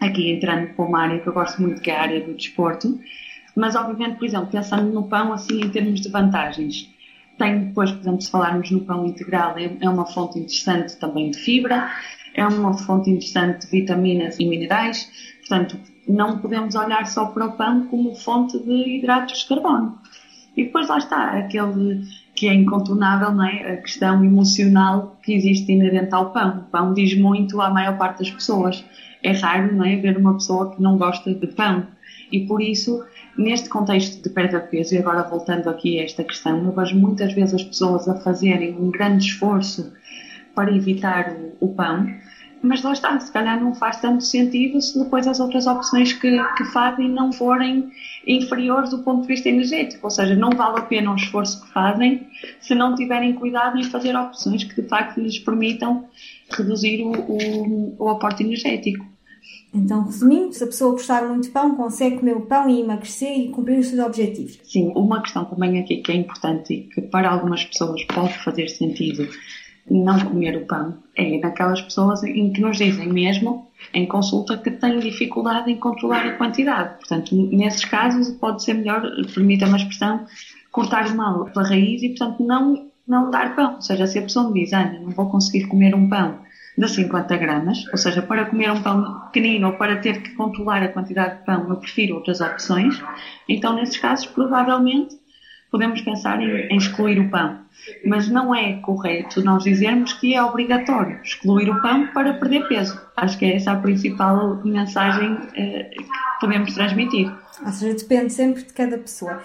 Aqui 0.00 0.32
entrando 0.32 0.74
para 0.74 0.84
uma 0.84 1.02
área 1.02 1.20
que 1.20 1.26
eu 1.26 1.32
gosto 1.32 1.60
muito, 1.60 1.80
que 1.82 1.90
é 1.90 1.96
a 1.96 2.02
área 2.02 2.20
do 2.24 2.34
desporto 2.34 2.98
mas, 3.56 3.74
obviamente, 3.74 4.18
por 4.18 4.24
exemplo, 4.24 4.48
pensando 4.50 4.92
no 4.92 5.04
pão, 5.04 5.32
assim, 5.32 5.60
em 5.60 5.68
termos 5.68 6.00
de 6.00 6.08
vantagens, 6.08 6.88
tem 7.38 7.66
depois, 7.66 7.90
por 7.90 8.00
exemplo, 8.00 8.20
se 8.20 8.30
falarmos 8.30 8.70
no 8.70 8.80
pão 8.80 9.06
integral, 9.06 9.56
é, 9.58 9.76
é 9.80 9.88
uma 9.88 10.06
fonte 10.06 10.38
interessante 10.38 10.96
também 10.96 11.30
de 11.30 11.38
fibra, 11.38 11.90
é 12.34 12.46
uma 12.46 12.76
fonte 12.76 13.10
interessante 13.10 13.66
de 13.66 13.70
vitaminas 13.70 14.38
e 14.38 14.46
minerais, 14.46 15.10
portanto, 15.40 15.76
não 16.08 16.38
podemos 16.38 16.74
olhar 16.74 17.06
só 17.06 17.26
para 17.26 17.46
o 17.46 17.52
pão 17.52 17.86
como 17.86 18.14
fonte 18.14 18.58
de 18.58 18.98
hidratos 18.98 19.40
de 19.40 19.48
carbono. 19.48 19.98
E 20.56 20.64
depois 20.64 20.88
lá 20.88 20.98
está, 20.98 21.30
aquele 21.38 22.02
que 22.34 22.48
é 22.48 22.54
incontornável, 22.54 23.32
não 23.32 23.44
é? 23.44 23.72
A 23.72 23.76
questão 23.78 24.24
emocional 24.24 25.18
que 25.22 25.32
existe 25.32 25.72
inerente 25.72 26.14
ao 26.14 26.30
pão. 26.30 26.58
O 26.58 26.70
pão 26.70 26.92
diz 26.92 27.16
muito 27.16 27.60
à 27.60 27.70
maior 27.70 27.96
parte 27.96 28.18
das 28.18 28.30
pessoas. 28.30 28.84
É 29.22 29.32
raro, 29.32 29.74
não 29.74 29.84
é? 29.84 29.96
Ver 29.96 30.16
uma 30.16 30.34
pessoa 30.34 30.74
que 30.74 30.82
não 30.82 30.98
gosta 30.98 31.32
de 31.32 31.46
pão. 31.46 31.86
E 32.30 32.40
por 32.40 32.60
isso 32.60 33.04
Neste 33.36 33.68
contexto 33.68 34.22
de 34.22 34.28
perda 34.28 34.60
de 34.60 34.68
peso, 34.68 34.94
e 34.94 34.98
agora 34.98 35.22
voltando 35.22 35.70
aqui 35.70 35.98
a 35.98 36.04
esta 36.04 36.22
questão, 36.22 36.64
eu 36.64 36.72
vejo 36.72 36.98
muitas 36.98 37.32
vezes 37.32 37.54
as 37.54 37.62
pessoas 37.62 38.08
a 38.08 38.14
fazerem 38.20 38.74
um 38.74 38.90
grande 38.90 39.24
esforço 39.24 39.92
para 40.54 40.74
evitar 40.74 41.32
o, 41.60 41.66
o 41.66 41.74
pão, 41.74 42.06
mas 42.62 42.82
lá 42.82 42.92
está, 42.92 43.18
se 43.18 43.32
calhar 43.32 43.60
não 43.60 43.74
faz 43.74 44.00
tanto 44.00 44.22
sentido 44.22 44.80
se 44.80 44.96
depois 44.96 45.26
as 45.26 45.40
outras 45.40 45.66
opções 45.66 46.12
que, 46.12 46.38
que 46.56 46.64
fazem 46.66 47.08
não 47.08 47.32
forem 47.32 47.90
inferiores 48.24 48.90
do 48.90 48.98
ponto 48.98 49.22
de 49.22 49.28
vista 49.28 49.48
energético, 49.48 50.06
ou 50.06 50.10
seja, 50.10 50.36
não 50.36 50.50
vale 50.50 50.78
a 50.78 50.82
pena 50.82 51.10
o 51.10 51.16
esforço 51.16 51.60
que 51.62 51.72
fazem 51.72 52.28
se 52.60 52.74
não 52.74 52.94
tiverem 52.94 53.32
cuidado 53.32 53.78
em 53.78 53.84
fazer 53.84 54.14
opções 54.14 54.62
que 54.62 54.80
de 54.80 54.86
facto 54.86 55.18
lhes 55.18 55.40
permitam 55.40 56.06
reduzir 56.50 57.02
o, 57.02 57.12
o, 57.12 57.96
o 57.98 58.08
aporte 58.10 58.44
energético. 58.44 59.11
Então, 59.74 60.04
resumindo, 60.04 60.52
se 60.52 60.62
a 60.62 60.66
pessoa 60.66 60.92
gostar 60.92 61.26
muito 61.26 61.44
de 61.44 61.50
pão, 61.50 61.74
consegue 61.74 62.18
comer 62.18 62.36
o 62.36 62.42
pão 62.42 62.68
e 62.68 62.80
emagrecer 62.80 63.38
e 63.38 63.48
cumprir 63.48 63.78
os 63.78 63.86
seus 63.86 64.04
objetivos. 64.04 64.58
Sim, 64.64 64.92
uma 64.94 65.22
questão 65.22 65.44
também 65.46 65.78
aqui 65.80 65.98
que 65.98 66.12
é 66.12 66.14
importante 66.14 66.74
e 66.74 66.82
que 66.82 67.00
para 67.00 67.30
algumas 67.30 67.64
pessoas 67.64 68.04
pode 68.04 68.38
fazer 68.44 68.68
sentido 68.68 69.28
não 69.90 70.18
comer 70.20 70.56
o 70.56 70.66
pão 70.66 70.96
é 71.16 71.38
naquelas 71.38 71.80
pessoas 71.80 72.22
em 72.22 72.52
que 72.52 72.60
nos 72.60 72.78
dizem 72.78 73.08
mesmo 73.08 73.68
em 73.92 74.06
consulta 74.06 74.56
que 74.56 74.70
têm 74.70 75.00
dificuldade 75.00 75.70
em 75.70 75.76
controlar 75.76 76.26
a 76.26 76.36
quantidade. 76.36 76.98
Portanto, 76.98 77.34
nesses 77.34 77.84
casos 77.84 78.30
pode 78.36 78.62
ser 78.62 78.74
melhor, 78.74 79.02
permita-me 79.34 79.72
a 79.72 79.76
expressão, 79.76 80.24
cortar 80.70 81.08
o 81.08 81.16
mal 81.16 81.46
pela 81.46 81.66
raiz 81.66 82.02
e, 82.02 82.10
portanto, 82.10 82.44
não, 82.44 82.88
não 83.06 83.30
dar 83.30 83.56
pão. 83.56 83.74
Ou 83.74 83.82
seja, 83.82 84.06
se 84.06 84.18
a 84.18 84.22
pessoa 84.22 84.50
me 84.50 84.60
diz, 84.60 84.72
Ana, 84.72 85.00
não 85.00 85.10
vou 85.10 85.28
conseguir 85.28 85.66
comer 85.66 85.94
um 85.94 86.08
pão 86.08 86.38
de 86.76 86.88
50 86.88 87.36
gramas, 87.36 87.86
ou 87.88 87.98
seja, 87.98 88.22
para 88.22 88.46
comer 88.46 88.70
um 88.70 88.82
pão 88.82 89.20
pequenino 89.26 89.68
ou 89.68 89.72
para 89.74 89.96
ter 89.96 90.22
que 90.22 90.30
controlar 90.34 90.82
a 90.82 90.88
quantidade 90.88 91.38
de 91.38 91.44
pão, 91.44 91.68
eu 91.68 91.76
prefiro 91.76 92.14
outras 92.14 92.40
opções. 92.40 93.02
Então, 93.48 93.74
nesses 93.74 93.98
casos, 93.98 94.26
provavelmente 94.26 95.16
podemos 95.70 96.00
pensar 96.02 96.40
em, 96.40 96.68
em 96.68 96.76
excluir 96.76 97.18
o 97.18 97.30
pão. 97.30 97.62
Mas 98.04 98.28
não 98.28 98.54
é 98.54 98.74
correto 98.74 99.42
nós 99.42 99.64
dizermos 99.64 100.12
que 100.12 100.34
é 100.34 100.42
obrigatório 100.42 101.18
excluir 101.24 101.68
o 101.70 101.80
pão 101.80 102.06
para 102.08 102.34
perder 102.34 102.68
peso. 102.68 103.00
Acho 103.16 103.38
que 103.38 103.46
é 103.46 103.56
essa 103.56 103.72
a 103.72 103.76
principal 103.76 104.62
mensagem 104.64 105.36
eh, 105.56 105.90
que 105.96 106.06
podemos 106.40 106.72
transmitir. 106.74 107.32
Ou 107.64 107.72
seja, 107.72 107.96
depende 107.96 108.32
sempre 108.32 108.62
de 108.62 108.72
cada 108.72 108.98
pessoa. 108.98 109.42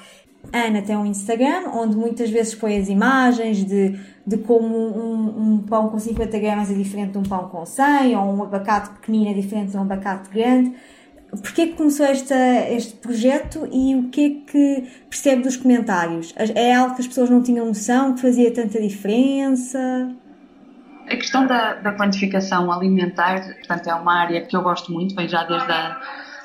Ana 0.54 0.82
tem 0.82 0.96
um 0.96 1.06
Instagram 1.06 1.70
onde 1.74 1.96
muitas 1.96 2.30
vezes 2.30 2.56
põe 2.56 2.78
as 2.78 2.90
imagens 2.90 3.64
de, 3.64 4.00
de 4.26 4.38
como 4.38 4.76
um, 4.76 5.54
um, 5.54 5.58
pão 5.60 5.90
com 5.90 6.00
50 6.00 6.40
gramas 6.40 6.72
é 6.72 6.74
diferente 6.74 7.12
de 7.12 7.18
um 7.18 7.24
pão 7.24 7.50
com 7.50 7.66
100 7.66 8.16
ou 8.16 8.36
um 8.36 8.44
abacate 8.44 8.90
pequenino 8.92 9.32
é 9.32 9.34
diferente 9.34 9.72
de 9.72 9.78
um 9.78 9.82
abacate 9.82 10.30
grande. 10.30 10.74
Porquê 11.30 11.68
que 11.68 11.74
começou 11.74 12.06
esta, 12.06 12.36
este 12.70 12.94
projeto 12.96 13.68
e 13.72 13.96
o 13.96 14.10
que 14.10 14.26
é 14.26 14.52
que 14.52 14.90
percebe 15.10 15.44
dos 15.44 15.58
comentários? 15.58 16.34
É 16.56 16.74
algo 16.74 16.96
que 16.96 17.02
as 17.02 17.08
pessoas 17.08 17.30
não 17.30 17.44
tinham 17.44 17.66
noção 17.66 18.16
que 18.16 18.22
fazia 18.22 18.52
tanta 18.54 18.82
diferença? 18.82 20.16
A 21.06 21.16
questão 21.16 21.46
da, 21.46 21.76
da 21.76 21.94
quantificação 21.94 22.72
alimentar, 22.72 23.56
portanto, 23.56 23.88
é 23.88 23.94
uma 23.94 24.22
área 24.22 24.42
que 24.46 24.56
eu 24.56 24.62
gosto 24.62 24.92
muito, 24.92 25.16
vem 25.16 25.28
já 25.28 25.44
desde 25.44 25.70
a 25.70 26.00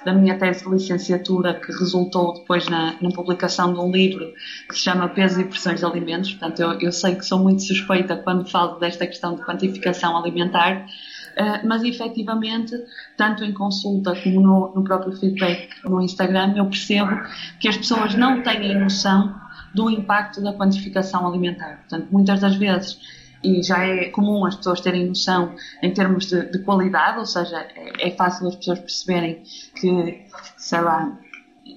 da 0.04 0.12
minha 0.12 0.38
tese 0.38 0.64
de 0.64 0.70
licenciatura, 0.70 1.54
que 1.54 1.72
resultou 1.72 2.34
depois 2.34 2.68
na, 2.68 2.94
na, 3.00 3.10
publicação 3.10 3.72
de 3.72 3.80
um 3.80 3.90
livro 3.90 4.32
que 4.68 4.74
se 4.74 4.80
chama 4.80 5.08
Pesos 5.08 5.38
e 5.38 5.44
Pressões 5.44 5.80
de 5.80 5.86
Alimentos. 5.86 6.32
Portanto, 6.32 6.60
eu, 6.60 6.80
eu 6.80 6.92
sei 6.92 7.14
que 7.14 7.24
sou 7.24 7.38
muito 7.38 7.62
suspeita 7.62 8.16
quando 8.16 8.48
falo 8.48 8.78
desta 8.78 9.06
questão 9.06 9.34
de 9.34 9.44
quantificação 9.44 10.16
alimentar, 10.16 10.86
Uh, 11.32 11.66
mas 11.66 11.82
efetivamente, 11.82 12.74
tanto 13.16 13.42
em 13.42 13.54
consulta 13.54 14.14
como 14.22 14.38
no, 14.38 14.74
no, 14.74 14.84
próprio 14.84 15.16
feedback 15.16 15.70
no 15.82 16.02
Instagram, 16.02 16.52
eu 16.58 16.66
percebo 16.66 17.22
que 17.58 17.68
as 17.68 17.76
pessoas 17.78 18.14
não 18.14 18.42
têm 18.42 18.78
noção 18.78 19.34
do 19.74 19.88
impacto 19.88 20.42
da 20.42 20.52
quantificação 20.52 21.26
alimentar. 21.26 21.78
Portanto, 21.88 22.08
muitas 22.10 22.40
das 22.40 22.56
vezes 22.56 22.98
e 23.42 23.62
já 23.62 23.84
é 23.84 24.08
comum 24.10 24.44
as 24.44 24.56
pessoas 24.56 24.80
terem 24.80 25.08
noção 25.08 25.54
em 25.82 25.92
termos 25.92 26.26
de, 26.26 26.50
de 26.50 26.58
qualidade, 26.60 27.18
ou 27.18 27.26
seja, 27.26 27.66
é, 27.74 28.08
é, 28.08 28.10
fácil 28.12 28.48
as 28.48 28.56
pessoas 28.56 28.78
perceberem 28.78 29.42
que, 29.74 30.24
sei 30.56 30.80
lá, 30.80 31.18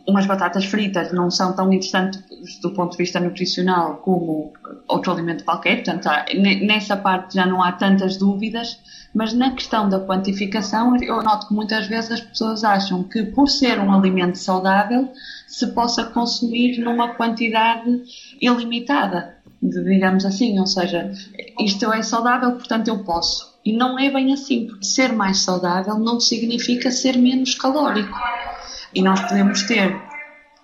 umas 0.08 0.25
batatas 0.25 0.65
fritas 0.65 1.12
não 1.12 1.30
são 1.30 1.54
tão 1.56 1.71
interessantes 1.71 2.23
do 2.62 2.71
ponto 2.71 2.91
de 2.91 2.97
vista 2.97 3.19
nutricional 3.19 3.97
como 3.97 4.54
outro 4.88 5.12
alimento 5.12 5.43
qualquer, 5.43 5.84
portanto, 5.84 6.08
nessa 6.65 6.97
parte 6.97 7.36
já 7.36 7.45
não 7.45 7.63
há 7.63 7.71
tantas 7.71 8.17
dúvidas, 8.17 8.80
mas 9.13 9.34
na 9.34 9.51
questão 9.51 9.88
da 9.88 9.99
quantificação, 9.99 10.95
eu 11.01 11.23
noto 11.23 11.47
que 11.47 11.54
muitas 11.54 11.88
vezes 11.88 12.12
as 12.12 12.21
pessoas 12.21 12.63
acham 12.63 13.04
que 13.04 13.23
por 13.23 13.47
ser 13.47 13.80
um 13.80 13.91
alimento 13.91 14.38
saudável 14.38 15.12
se 15.47 15.67
possa 15.67 16.04
consumir 16.04 16.80
numa 16.80 17.15
quantidade 17.15 18.04
ilimitada 18.41 19.35
digamos 19.69 20.25
assim, 20.25 20.60
ou 20.60 20.67
seja, 20.67 21.12
isto 21.60 21.91
é 21.91 22.01
saudável, 22.01 22.54
portanto 22.54 22.88
eu 22.88 23.04
posso. 23.04 23.56
E 23.65 23.75
não 23.75 23.97
é 23.97 24.12
bem 24.12 24.34
assim, 24.34 24.67
porque 24.67 24.86
ser 24.86 25.12
mais 25.12 25.39
saudável 25.39 25.97
não 25.97 26.19
significa 26.19 26.91
ser 26.91 27.17
menos 27.17 27.56
calórico. 27.56 28.15
E 28.93 29.01
nós 29.01 29.19
podemos 29.21 29.63
ter 29.63 29.99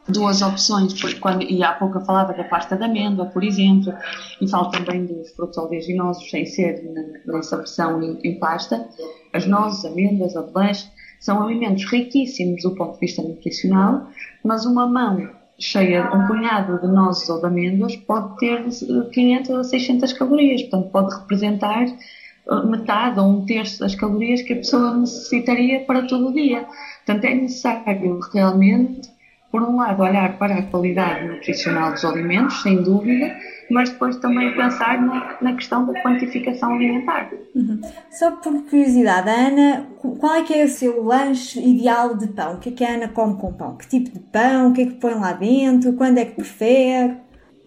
duas 0.07 0.41
opções, 0.41 0.93
quando, 1.19 1.43
e 1.43 1.63
há 1.63 1.73
pouco 1.73 1.97
eu 1.97 2.05
falava 2.05 2.33
da 2.33 2.43
pasta 2.43 2.75
de 2.75 2.83
amêndoa, 2.83 3.27
por 3.27 3.43
exemplo, 3.43 3.93
e 4.39 4.47
falo 4.47 4.69
também 4.69 5.05
dos 5.05 5.31
frutos 5.31 5.57
oleaginosos 5.57 6.29
sem 6.29 6.45
ser 6.45 6.83
nessa 7.25 7.57
versão 7.57 8.01
em, 8.01 8.19
em, 8.23 8.39
pasta, 8.39 8.87
as 9.33 9.45
nozes, 9.45 9.85
amêndoas, 9.85 10.35
avelãs, 10.35 10.89
São 11.19 11.43
alimentos 11.43 11.85
riquíssimos 11.85 12.63
do 12.63 12.75
ponto 12.75 12.93
de 12.93 12.99
vista 12.99 13.21
nutricional, 13.21 14.07
mas 14.43 14.65
uma 14.65 14.87
mão 14.87 15.29
cheia, 15.61 16.09
um 16.13 16.27
punhado 16.27 16.79
de 16.79 16.87
nozes 16.87 17.29
ou 17.29 17.39
de 17.39 17.45
amêndoas 17.45 17.95
pode 17.95 18.37
ter 18.37 18.63
500 19.11 19.49
a 19.51 19.63
600 19.63 20.13
calorias, 20.13 20.61
portanto 20.63 20.91
pode 20.91 21.15
representar 21.15 21.85
eh, 21.85 22.65
metade 22.65 23.19
ou 23.19 23.27
um 23.27 23.45
terço 23.45 23.79
das 23.79 23.95
calorias 23.95 24.41
que 24.41 24.53
a 24.53 24.57
pessoa 24.57 24.97
necessitaria 24.97 25.81
para 25.85 26.07
todo 26.07 26.29
o 26.29 26.33
dia. 26.33 26.65
Portanto, 27.05 27.25
é 27.25 27.35
necessário 27.35 28.19
realmente 28.33 29.09
por 29.51 29.61
um 29.61 29.75
lado, 29.75 30.01
olhar 30.01 30.37
para 30.37 30.55
a 30.55 30.63
qualidade 30.63 31.27
nutricional 31.27 31.91
dos 31.91 32.05
alimentos, 32.05 32.61
sem 32.61 32.81
dúvida, 32.81 33.35
mas 33.69 33.89
depois 33.89 34.15
também 34.17 34.55
pensar 34.55 35.01
na, 35.01 35.37
na 35.41 35.55
questão 35.55 35.85
da 35.85 36.01
quantificação 36.01 36.73
alimentar. 36.73 37.29
Uhum. 37.53 37.81
Só 38.09 38.31
por 38.31 38.63
curiosidade, 38.63 39.29
Ana, 39.29 39.87
qual 40.19 40.35
é 40.35 40.43
que 40.43 40.53
é 40.53 40.63
o 40.63 40.69
seu 40.69 41.03
lanche 41.03 41.59
ideal 41.59 42.15
de 42.15 42.27
pão? 42.27 42.55
O 42.55 42.59
que 42.59 42.69
é 42.69 42.71
que 42.71 42.83
a 42.83 42.93
Ana 42.95 43.09
come 43.09 43.35
com 43.35 43.51
pão? 43.51 43.75
Que 43.75 43.87
tipo 43.87 44.11
de 44.11 44.19
pão? 44.19 44.69
O 44.69 44.73
que 44.73 44.83
é 44.83 44.85
que 44.85 44.93
põe 44.93 45.15
lá 45.15 45.33
dentro? 45.33 45.93
Quando 45.93 46.17
é 46.17 46.25
que 46.25 46.35
prefere? 46.35 47.17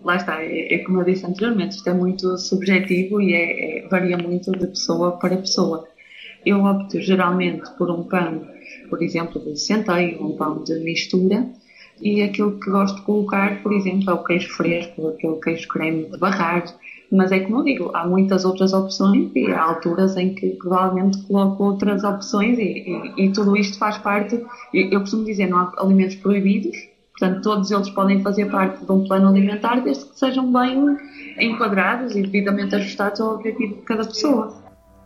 Lá 0.03 0.17
está, 0.17 0.43
é, 0.43 0.75
é 0.75 0.79
como 0.79 1.01
eu 1.01 1.05
disse 1.05 1.27
anteriormente, 1.27 1.77
isto 1.77 1.89
é 1.89 1.95
muito 1.95 2.37
subjetivo 2.39 3.21
e 3.21 3.35
é, 3.35 3.85
é, 3.85 3.89
varia 3.89 4.17
muito 4.17 4.53
de 4.53 4.67
pessoa 4.67 5.19
para 5.19 5.37
pessoa. 5.37 5.87
Eu 6.45 6.63
opto 6.65 7.01
geralmente 7.01 7.71
por 7.79 7.91
um 7.91 8.05
pão, 8.05 8.47
por 8.91 9.03
exemplo, 9.03 9.41
de 9.43 9.59
centeio, 9.59 10.23
um 10.23 10.37
pão 10.37 10.63
de 10.63 10.79
mistura, 10.81 11.49
e 12.01 12.23
aquilo 12.23 12.59
que 12.59 12.71
gosto 12.71 12.97
de 12.97 13.03
colocar, 13.03 13.63
por 13.63 13.73
exemplo, 13.73 14.11
é 14.11 14.15
o 14.15 14.25
queijo 14.25 14.51
fresco, 14.51 15.09
aquele 15.09 15.37
queijo 15.37 15.69
creme 15.69 16.05
de 16.11 16.19
barrar, 16.19 16.65
mas 17.11 17.31
é 17.31 17.41
como 17.41 17.61
eu 17.61 17.65
digo, 17.65 17.91
há 17.95 18.07
muitas 18.07 18.45
outras 18.45 18.73
opções 18.73 19.31
e 19.35 19.51
há 19.51 19.63
alturas 19.63 20.17
em 20.17 20.35
que 20.35 20.51
provavelmente 20.51 21.23
coloco 21.27 21.63
outras 21.63 22.03
opções 22.03 22.59
e, 22.59 23.13
e, 23.17 23.25
e 23.25 23.33
tudo 23.33 23.57
isto 23.57 23.79
faz 23.79 23.99
parte, 23.99 24.45
eu 24.73 25.01
costumo 25.01 25.25
dizer, 25.25 25.49
não 25.49 25.59
há 25.59 25.73
alimentos 25.79 26.17
proibidos, 26.17 26.77
portanto 27.19 27.43
todos 27.43 27.71
eles 27.71 27.91
podem 27.91 28.23
fazer 28.23 28.51
parte 28.51 28.85
de 28.85 28.91
um 28.91 29.07
plano 29.07 29.29
alimentar 29.29 29.81
desde 29.81 30.07
que 30.07 30.19
sejam 30.19 30.53
bem 30.53 30.97
enquadrados 31.39 32.17
e 32.17 32.23
devidamente 32.23 32.75
ajustados 32.75 33.21
ao 33.21 33.35
objetivo 33.35 33.77
de 33.77 33.83
cada 33.83 34.05
pessoa. 34.05 34.65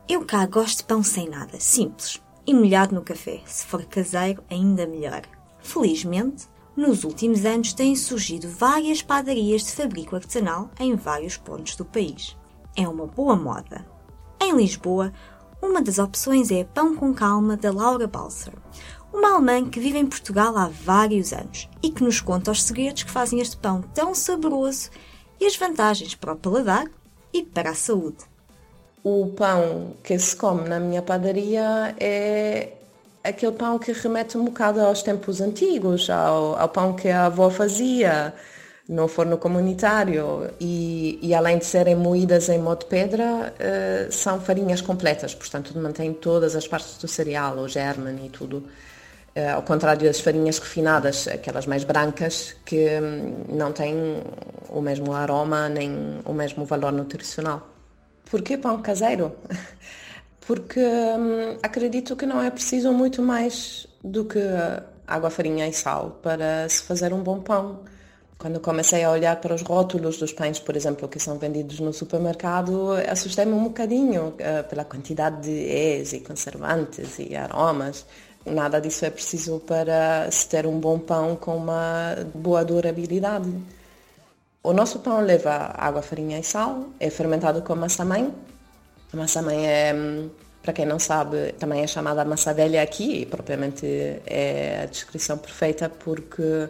Eu 0.09 0.25
cá 0.25 0.47
gosto 0.47 0.79
de 0.79 0.85
pão 0.85 1.03
sem 1.03 1.29
nada, 1.29 1.59
simples 1.59 2.23
e 2.47 2.55
molhado 2.55 2.95
no 2.95 3.03
café. 3.03 3.41
Se 3.45 3.67
for 3.67 3.85
caseiro, 3.85 4.43
ainda 4.51 4.87
melhor. 4.87 5.21
Felizmente, 5.61 6.47
nos 6.79 7.03
últimos 7.03 7.45
anos 7.45 7.73
têm 7.73 7.97
surgido 7.97 8.49
várias 8.49 9.03
padarias 9.03 9.63
de 9.63 9.73
fabrico 9.73 10.15
artesanal 10.15 10.71
em 10.79 10.95
vários 10.95 11.37
pontos 11.37 11.75
do 11.75 11.85
país. 11.85 12.37
É 12.77 12.87
uma 12.87 13.05
boa 13.05 13.35
moda. 13.35 13.85
Em 14.41 14.55
Lisboa, 14.55 15.13
uma 15.61 15.83
das 15.83 15.99
opções 15.99 16.53
é 16.53 16.63
Pão 16.63 16.95
com 16.95 17.13
Calma 17.13 17.57
da 17.57 17.73
Laura 17.73 18.07
Balser, 18.07 18.53
uma 19.13 19.35
alemã 19.35 19.69
que 19.69 19.81
vive 19.81 19.99
em 19.99 20.07
Portugal 20.07 20.57
há 20.57 20.69
vários 20.69 21.33
anos 21.33 21.69
e 21.83 21.91
que 21.91 22.05
nos 22.05 22.21
conta 22.21 22.53
os 22.53 22.63
segredos 22.63 23.03
que 23.03 23.11
fazem 23.11 23.41
este 23.41 23.57
pão 23.57 23.83
tão 23.83 24.15
saboroso 24.15 24.91
e 25.41 25.47
as 25.47 25.57
vantagens 25.57 26.15
para 26.15 26.35
o 26.35 26.37
paladar 26.37 26.87
e 27.33 27.43
para 27.43 27.71
a 27.71 27.75
saúde. 27.75 28.19
O 29.03 29.33
pão 29.37 29.97
que 30.05 30.17
se 30.17 30.37
come 30.37 30.69
na 30.69 30.79
minha 30.79 31.03
padaria 31.03 31.97
é 31.99 32.78
aquele 33.23 33.53
pão 33.53 33.79
que 33.79 33.93
remete 33.93 34.37
um 34.37 34.45
bocado 34.45 34.81
aos 34.81 35.03
tempos 35.03 35.41
antigos, 35.41 36.09
ao, 36.11 36.59
ao 36.59 36.69
pão 36.69 36.95
que 36.95 37.09
a 37.09 37.27
avó 37.27 37.51
fazia 37.51 38.35
no 38.89 39.07
forno 39.07 39.37
comunitário 39.37 40.51
e, 40.59 41.19
e, 41.21 41.35
além 41.35 41.59
de 41.59 41.67
serem 41.67 41.95
moídas 41.95 42.49
em 42.49 42.59
modo 42.59 42.87
pedra, 42.87 43.53
uh, 43.53 44.11
são 44.11 44.41
farinhas 44.41 44.81
completas, 44.81 45.35
portanto 45.35 45.79
mantém 45.79 46.15
todas 46.15 46.57
as 46.57 46.67
partes 46.67 46.97
do 46.97 47.07
cereal, 47.07 47.59
o 47.59 47.69
germen 47.69 48.25
e 48.25 48.31
tudo. 48.31 48.65
Uh, 49.37 49.57
ao 49.57 49.63
contrário 49.63 50.07
das 50.07 50.21
farinhas 50.21 50.59
refinadas, 50.59 51.29
aquelas 51.29 51.67
mais 51.67 51.85
brancas, 51.85 52.57
que 52.65 52.89
um, 52.99 53.55
não 53.55 53.73
têm 53.73 54.23
o 54.71 54.81
mesmo 54.81 55.13
aroma 55.13 55.69
nem 55.69 56.21
o 56.25 56.33
mesmo 56.33 56.65
valor 56.65 56.93
nutricional. 56.93 57.69
Por 58.31 58.41
que 58.41 58.57
pão 58.57 58.81
caseiro? 58.81 59.33
porque 60.49 60.81
hum, 60.81 61.59
acredito 61.63 62.17
que 62.17 62.25
não 62.25 62.43
é 62.43 62.51
preciso 62.51 62.91
muito 62.91 63.21
mais 63.21 63.87
do 64.03 64.25
que 64.25 64.41
água, 65.07 65.29
farinha 65.29 65.69
e 65.69 65.75
sal 65.75 66.19
para 66.23 66.67
se 66.71 66.83
fazer 66.85 67.13
um 67.13 67.23
bom 67.23 67.39
pão. 67.39 67.81
Quando 68.39 68.59
comecei 68.59 69.05
a 69.05 69.11
olhar 69.11 69.37
para 69.43 69.55
os 69.55 69.61
rótulos 69.61 70.17
dos 70.17 70.33
pães, 70.33 70.59
por 70.59 70.75
exemplo, 70.75 71.07
que 71.07 71.21
são 71.21 71.39
vendidos 71.39 71.81
no 71.81 71.93
supermercado, 71.93 72.93
assustei-me 73.11 73.53
um 73.53 73.65
bocadinho 73.65 74.29
uh, 74.29 74.67
pela 74.71 74.87
quantidade 74.87 75.43
de 75.43 75.51
es 75.51 76.15
e 76.15 76.21
conservantes 76.21 77.19
e 77.19 77.37
aromas. 77.37 78.07
Nada 78.47 78.81
disso 78.81 79.05
é 79.05 79.11
preciso 79.11 79.61
para 79.61 80.31
se 80.31 80.49
ter 80.49 80.67
um 80.67 80.81
bom 80.81 80.99
pão 80.99 81.37
com 81.37 81.59
uma 81.59 82.17
boa 82.35 82.65
durabilidade. 82.65 83.53
O 84.63 84.73
nosso 84.73 85.01
pão 85.01 85.21
leva 85.21 85.75
água, 85.77 86.01
farinha 86.01 86.39
e 86.39 86.43
sal, 86.43 86.87
é 86.99 87.11
fermentado 87.11 87.61
com 87.61 87.75
massa-mãe, 87.75 88.33
a 89.13 89.17
massa 89.17 89.43
mãe 89.43 89.67
é, 89.67 89.95
para 90.63 90.73
quem 90.73 90.87
não 90.87 90.99
sabe, 90.99 91.53
também 91.59 91.83
é 91.83 91.87
chamada 91.87 92.25
massa 92.25 92.53
velha 92.53 92.83
aqui, 92.83 93.23
e 93.23 93.27
propriamente 93.27 93.87
é 94.27 94.81
a 94.83 94.87
descrição 94.87 95.39
perfeita 95.39 95.89
porque 95.89 96.69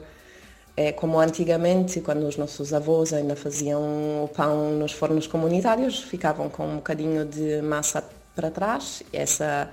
é 0.77 0.93
como 0.93 1.19
antigamente, 1.19 2.01
quando 2.01 2.25
os 2.29 2.37
nossos 2.37 2.73
avós 2.73 3.13
ainda 3.13 3.35
faziam 3.35 4.25
o 4.25 4.29
pão 4.29 4.71
nos 4.79 4.93
fornos 4.93 5.27
comunitários, 5.27 6.01
ficavam 6.01 6.49
com 6.49 6.65
um 6.67 6.77
bocadinho 6.77 7.25
de 7.25 7.61
massa 7.63 8.05
para 8.37 8.49
trás, 8.49 9.03
essa 9.13 9.69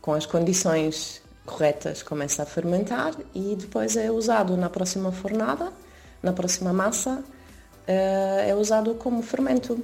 com 0.00 0.14
as 0.14 0.24
condições 0.24 1.20
corretas 1.44 2.02
começa 2.02 2.42
a 2.42 2.46
fermentar 2.46 3.12
e 3.34 3.54
depois 3.54 3.96
é 3.96 4.10
usado 4.10 4.56
na 4.56 4.70
próxima 4.70 5.12
fornada, 5.12 5.70
na 6.22 6.32
próxima 6.32 6.72
massa, 6.72 7.22
eh, 7.86 8.46
é 8.48 8.54
usado 8.54 8.94
como 8.94 9.22
fermento 9.22 9.78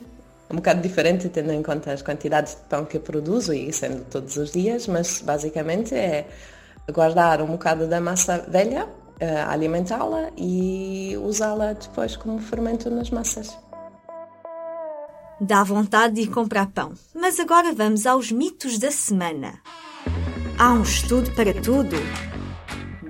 um 0.52 0.56
bocado 0.56 0.82
diferente, 0.82 1.28
tendo 1.28 1.52
em 1.52 1.62
conta 1.62 1.92
as 1.92 2.02
quantidades 2.02 2.54
de 2.54 2.60
pão 2.68 2.84
que 2.84 2.98
eu 2.98 3.00
produzo 3.00 3.54
e 3.54 3.72
sendo 3.72 4.04
todos 4.04 4.36
os 4.36 4.52
dias, 4.52 4.86
mas 4.86 5.22
basicamente 5.22 5.94
é 5.94 6.28
guardar 6.92 7.40
um 7.40 7.46
bocado 7.46 7.86
da 7.86 8.00
massa 8.00 8.44
velha, 8.48 8.86
eh, 9.18 9.40
alimentá-la 9.42 10.30
e 10.36 11.16
usá-la 11.22 11.72
depois 11.72 12.16
como 12.16 12.38
fermento 12.38 12.90
nas 12.90 13.10
massas. 13.10 13.56
Dá 15.40 15.64
vontade 15.64 16.14
de 16.14 16.20
ir 16.22 16.26
comprar 16.28 16.66
pão, 16.66 16.92
mas 17.14 17.40
agora 17.40 17.72
vamos 17.72 18.06
aos 18.06 18.30
mitos 18.30 18.78
da 18.78 18.90
semana. 18.90 19.54
Há 20.58 20.72
um 20.74 20.82
estudo 20.82 21.30
para 21.32 21.54
tudo. 21.54 21.96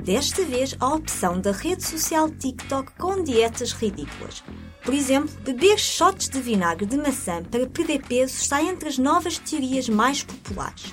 Desta 0.03 0.45
vez, 0.45 0.77
a 0.81 0.95
opção 0.95 1.41
da 1.41 1.53
rede 1.53 1.85
social 1.85 2.31
TikTok 2.31 2.93
com 2.99 3.23
dietas 3.23 3.73
ridículas 3.73 4.43
por 4.85 4.95
exemplo, 4.95 5.35
beber 5.43 5.79
shots 5.79 6.29
de 6.29 6.41
vinagre 6.41 6.87
de 6.87 6.97
maçã 6.97 7.43
para 7.43 7.67
perder 7.67 8.03
peso 8.03 8.35
está 8.35 8.63
entre 8.63 8.89
as 8.89 8.99
novas 8.99 9.39
teorias 9.39 9.89
mais 9.89 10.23
populares. 10.23 10.93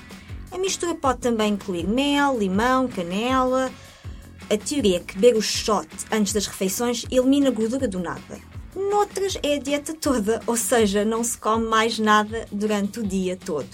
A 0.52 0.58
mistura 0.58 0.95
pode 0.95 1.19
também 1.19 1.54
incluir 1.54 1.88
mel, 1.88 2.38
limão, 2.38 2.88
canela. 2.88 3.71
A 4.49 4.58
teoria 4.58 4.97
é 4.97 4.99
que 4.99 5.17
beber 5.17 5.38
o 5.38 5.41
shot 5.41 5.88
antes 6.12 6.34
das 6.34 6.47
refeições 6.47 7.06
elimina 7.12 7.49
a 7.49 7.52
gordura 7.52 7.88
do 7.88 7.99
nada. 7.99 8.39
Noutras 8.75 9.38
é 9.43 9.56
a 9.56 9.60
dieta 9.60 9.93
toda, 9.93 10.41
ou 10.45 10.56
seja, 10.56 11.04
não 11.04 11.23
se 11.23 11.38
come 11.38 11.65
mais 11.67 11.99
nada 11.99 12.45
durante 12.52 12.99
o 12.99 13.04
dia 13.04 13.36
todo. 13.36 13.67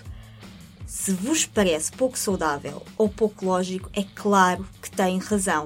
Se 0.86 1.12
vos 1.12 1.46
parece 1.46 1.92
pouco 1.92 2.18
saudável 2.18 2.82
ou 2.98 3.10
pouco 3.10 3.46
lógico, 3.46 3.90
é 3.94 4.04
claro 4.16 4.66
que 4.82 4.90
têm 4.90 5.18
razão. 5.18 5.66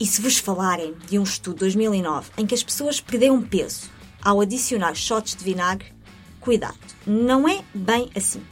E 0.00 0.06
se 0.06 0.22
vos 0.22 0.38
falarem 0.38 0.94
de 1.06 1.18
um 1.18 1.22
estudo 1.22 1.56
de 1.56 1.60
2009 1.60 2.30
em 2.38 2.46
que 2.46 2.54
as 2.54 2.62
pessoas 2.62 3.02
perderam 3.02 3.42
peso 3.42 3.90
ao 4.22 4.40
adicionar 4.40 4.94
shots 4.94 5.36
de 5.36 5.44
vinagre, 5.44 5.92
cuidado, 6.40 6.78
não 7.06 7.46
é 7.46 7.62
bem 7.74 8.10
assim. 8.16 8.42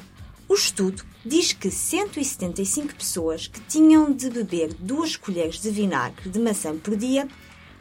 O 0.47 0.53
estudo 0.53 1.03
diz 1.25 1.55
que 1.55 1.71
175 1.71 2.95
pessoas 2.95 3.47
que 3.47 3.63
tinham 3.63 4.13
de 4.13 4.29
beber 4.29 4.75
duas 4.75 5.17
colheres 5.17 5.59
de 5.59 5.71
vinagre 5.71 6.29
de 6.29 6.39
maçã 6.39 6.77
por 6.77 6.95
dia, 6.95 7.27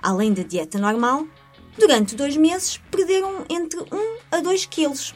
além 0.02 0.34
da 0.34 0.44
dieta 0.44 0.80
normal, 0.80 1.28
durante 1.78 2.16
dois 2.16 2.38
meses 2.38 2.80
perderam 2.90 3.44
entre 3.50 3.82
1 3.82 3.86
a 4.32 4.40
2 4.40 4.66
quilos. 4.66 5.14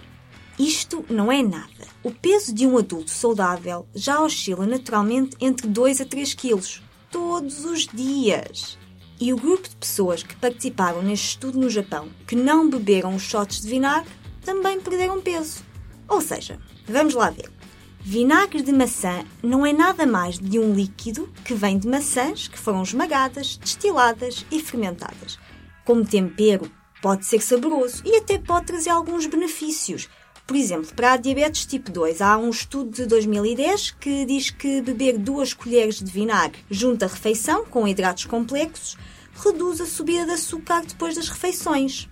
Isto 0.60 1.06
não 1.10 1.32
é 1.32 1.42
nada. 1.42 1.88
O 2.04 2.12
peso 2.12 2.54
de 2.54 2.68
um 2.68 2.78
adulto 2.78 3.12
saudável 3.12 3.88
já 3.96 4.20
oscila 4.20 4.66
naturalmente 4.66 5.38
entre 5.40 5.70
2 5.70 6.02
a 6.02 6.06
3 6.06 6.34
quilos 6.34 6.82
todos 7.12 7.66
os 7.66 7.86
dias. 7.88 8.78
E 9.20 9.32
o 9.32 9.38
grupo 9.38 9.70
de 9.70 9.76
pessoas 9.76 10.24
que 10.24 10.36
participaram 10.36 11.04
neste 11.04 11.28
estudo 11.28 11.60
no 11.60 11.70
Japão, 11.70 12.10
que 12.26 12.36
não 12.36 12.70
beberam 12.70 13.16
os 13.16 13.22
shots 13.22 13.62
de 13.62 13.70
vinagre, 13.70 14.10
também 14.44 14.80
perderam 14.80 15.22
peso. 15.22 15.64
Ou 16.08 16.22
seja, 16.22 16.60
vamos 16.88 17.14
lá 17.14 17.30
ver. 17.30 17.52
Vinagre 18.00 18.64
de 18.64 18.72
maçã 18.72 19.24
não 19.44 19.64
é 19.64 19.72
nada 19.72 20.08
mais 20.08 20.40
de 20.40 20.58
um 20.58 20.74
líquido 20.74 21.30
que 21.46 21.54
vem 21.54 21.78
de 21.78 21.88
maçãs 21.88 22.48
que 22.48 22.58
foram 22.58 22.82
esmagadas, 22.82 23.58
destiladas 23.58 24.44
e 24.50 24.60
fermentadas. 24.60 25.38
Como 25.86 26.04
tempero, 26.04 26.72
pode 27.02 27.26
ser 27.26 27.42
saboroso 27.42 28.02
e 28.04 28.16
até 28.16 28.40
pode 28.40 28.66
trazer 28.66 28.90
alguns 28.90 29.28
benefícios, 29.28 30.10
Por 30.52 30.58
exemplo, 30.58 30.94
para 30.94 31.14
a 31.14 31.18
diabetes 31.18 31.66
tipo 31.66 31.90
2, 31.90 32.22
há 32.22 32.38
um 32.38 32.50
estudo 32.50 32.92
de 32.92 33.06
2010 33.06 33.92
que 33.92 34.26
diz 34.26 34.50
que 34.50 34.82
beber 34.82 35.18
duas 35.18 35.54
colheres 35.54 36.02
de 36.02 36.12
vinagre 36.12 36.60
junto 36.70 37.06
à 37.06 37.08
refeição, 37.08 37.64
com 37.64 37.88
hidratos 37.88 38.26
complexos, 38.26 38.98
reduz 39.34 39.80
a 39.80 39.86
subida 39.86 40.26
de 40.26 40.32
açúcar 40.32 40.82
depois 40.86 41.16
das 41.16 41.30
refeições. 41.30 42.10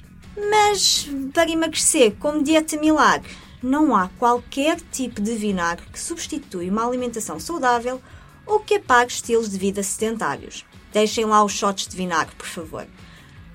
Mas 0.49 1.10
para 1.34 1.52
emagrecer, 1.52 2.15
como 2.17 2.41
dieta 2.41 2.80
milagre, 2.80 3.30
não 3.62 3.93
há 3.93 4.08
qualquer 4.17 4.80
tipo 4.89 5.19
de 5.19 5.36
vinagre 5.36 5.86
que 5.91 5.99
substitui 5.99 6.69
uma 6.69 6.88
alimentação 6.88 7.41
saudável 7.41 8.02
ou 8.45 8.62
que 8.62 8.75
apague 8.75 9.12
estilos 9.12 9.49
de 9.49 9.58
vida 9.58 9.84
sedentários. 9.84 10.63
Deixem 10.93 11.25
lá 11.25 11.43
os 11.43 11.52
shots 11.52 11.89
de 11.89 11.97
vinagre, 11.97 12.38
por 12.38 12.47
favor. 12.47 12.88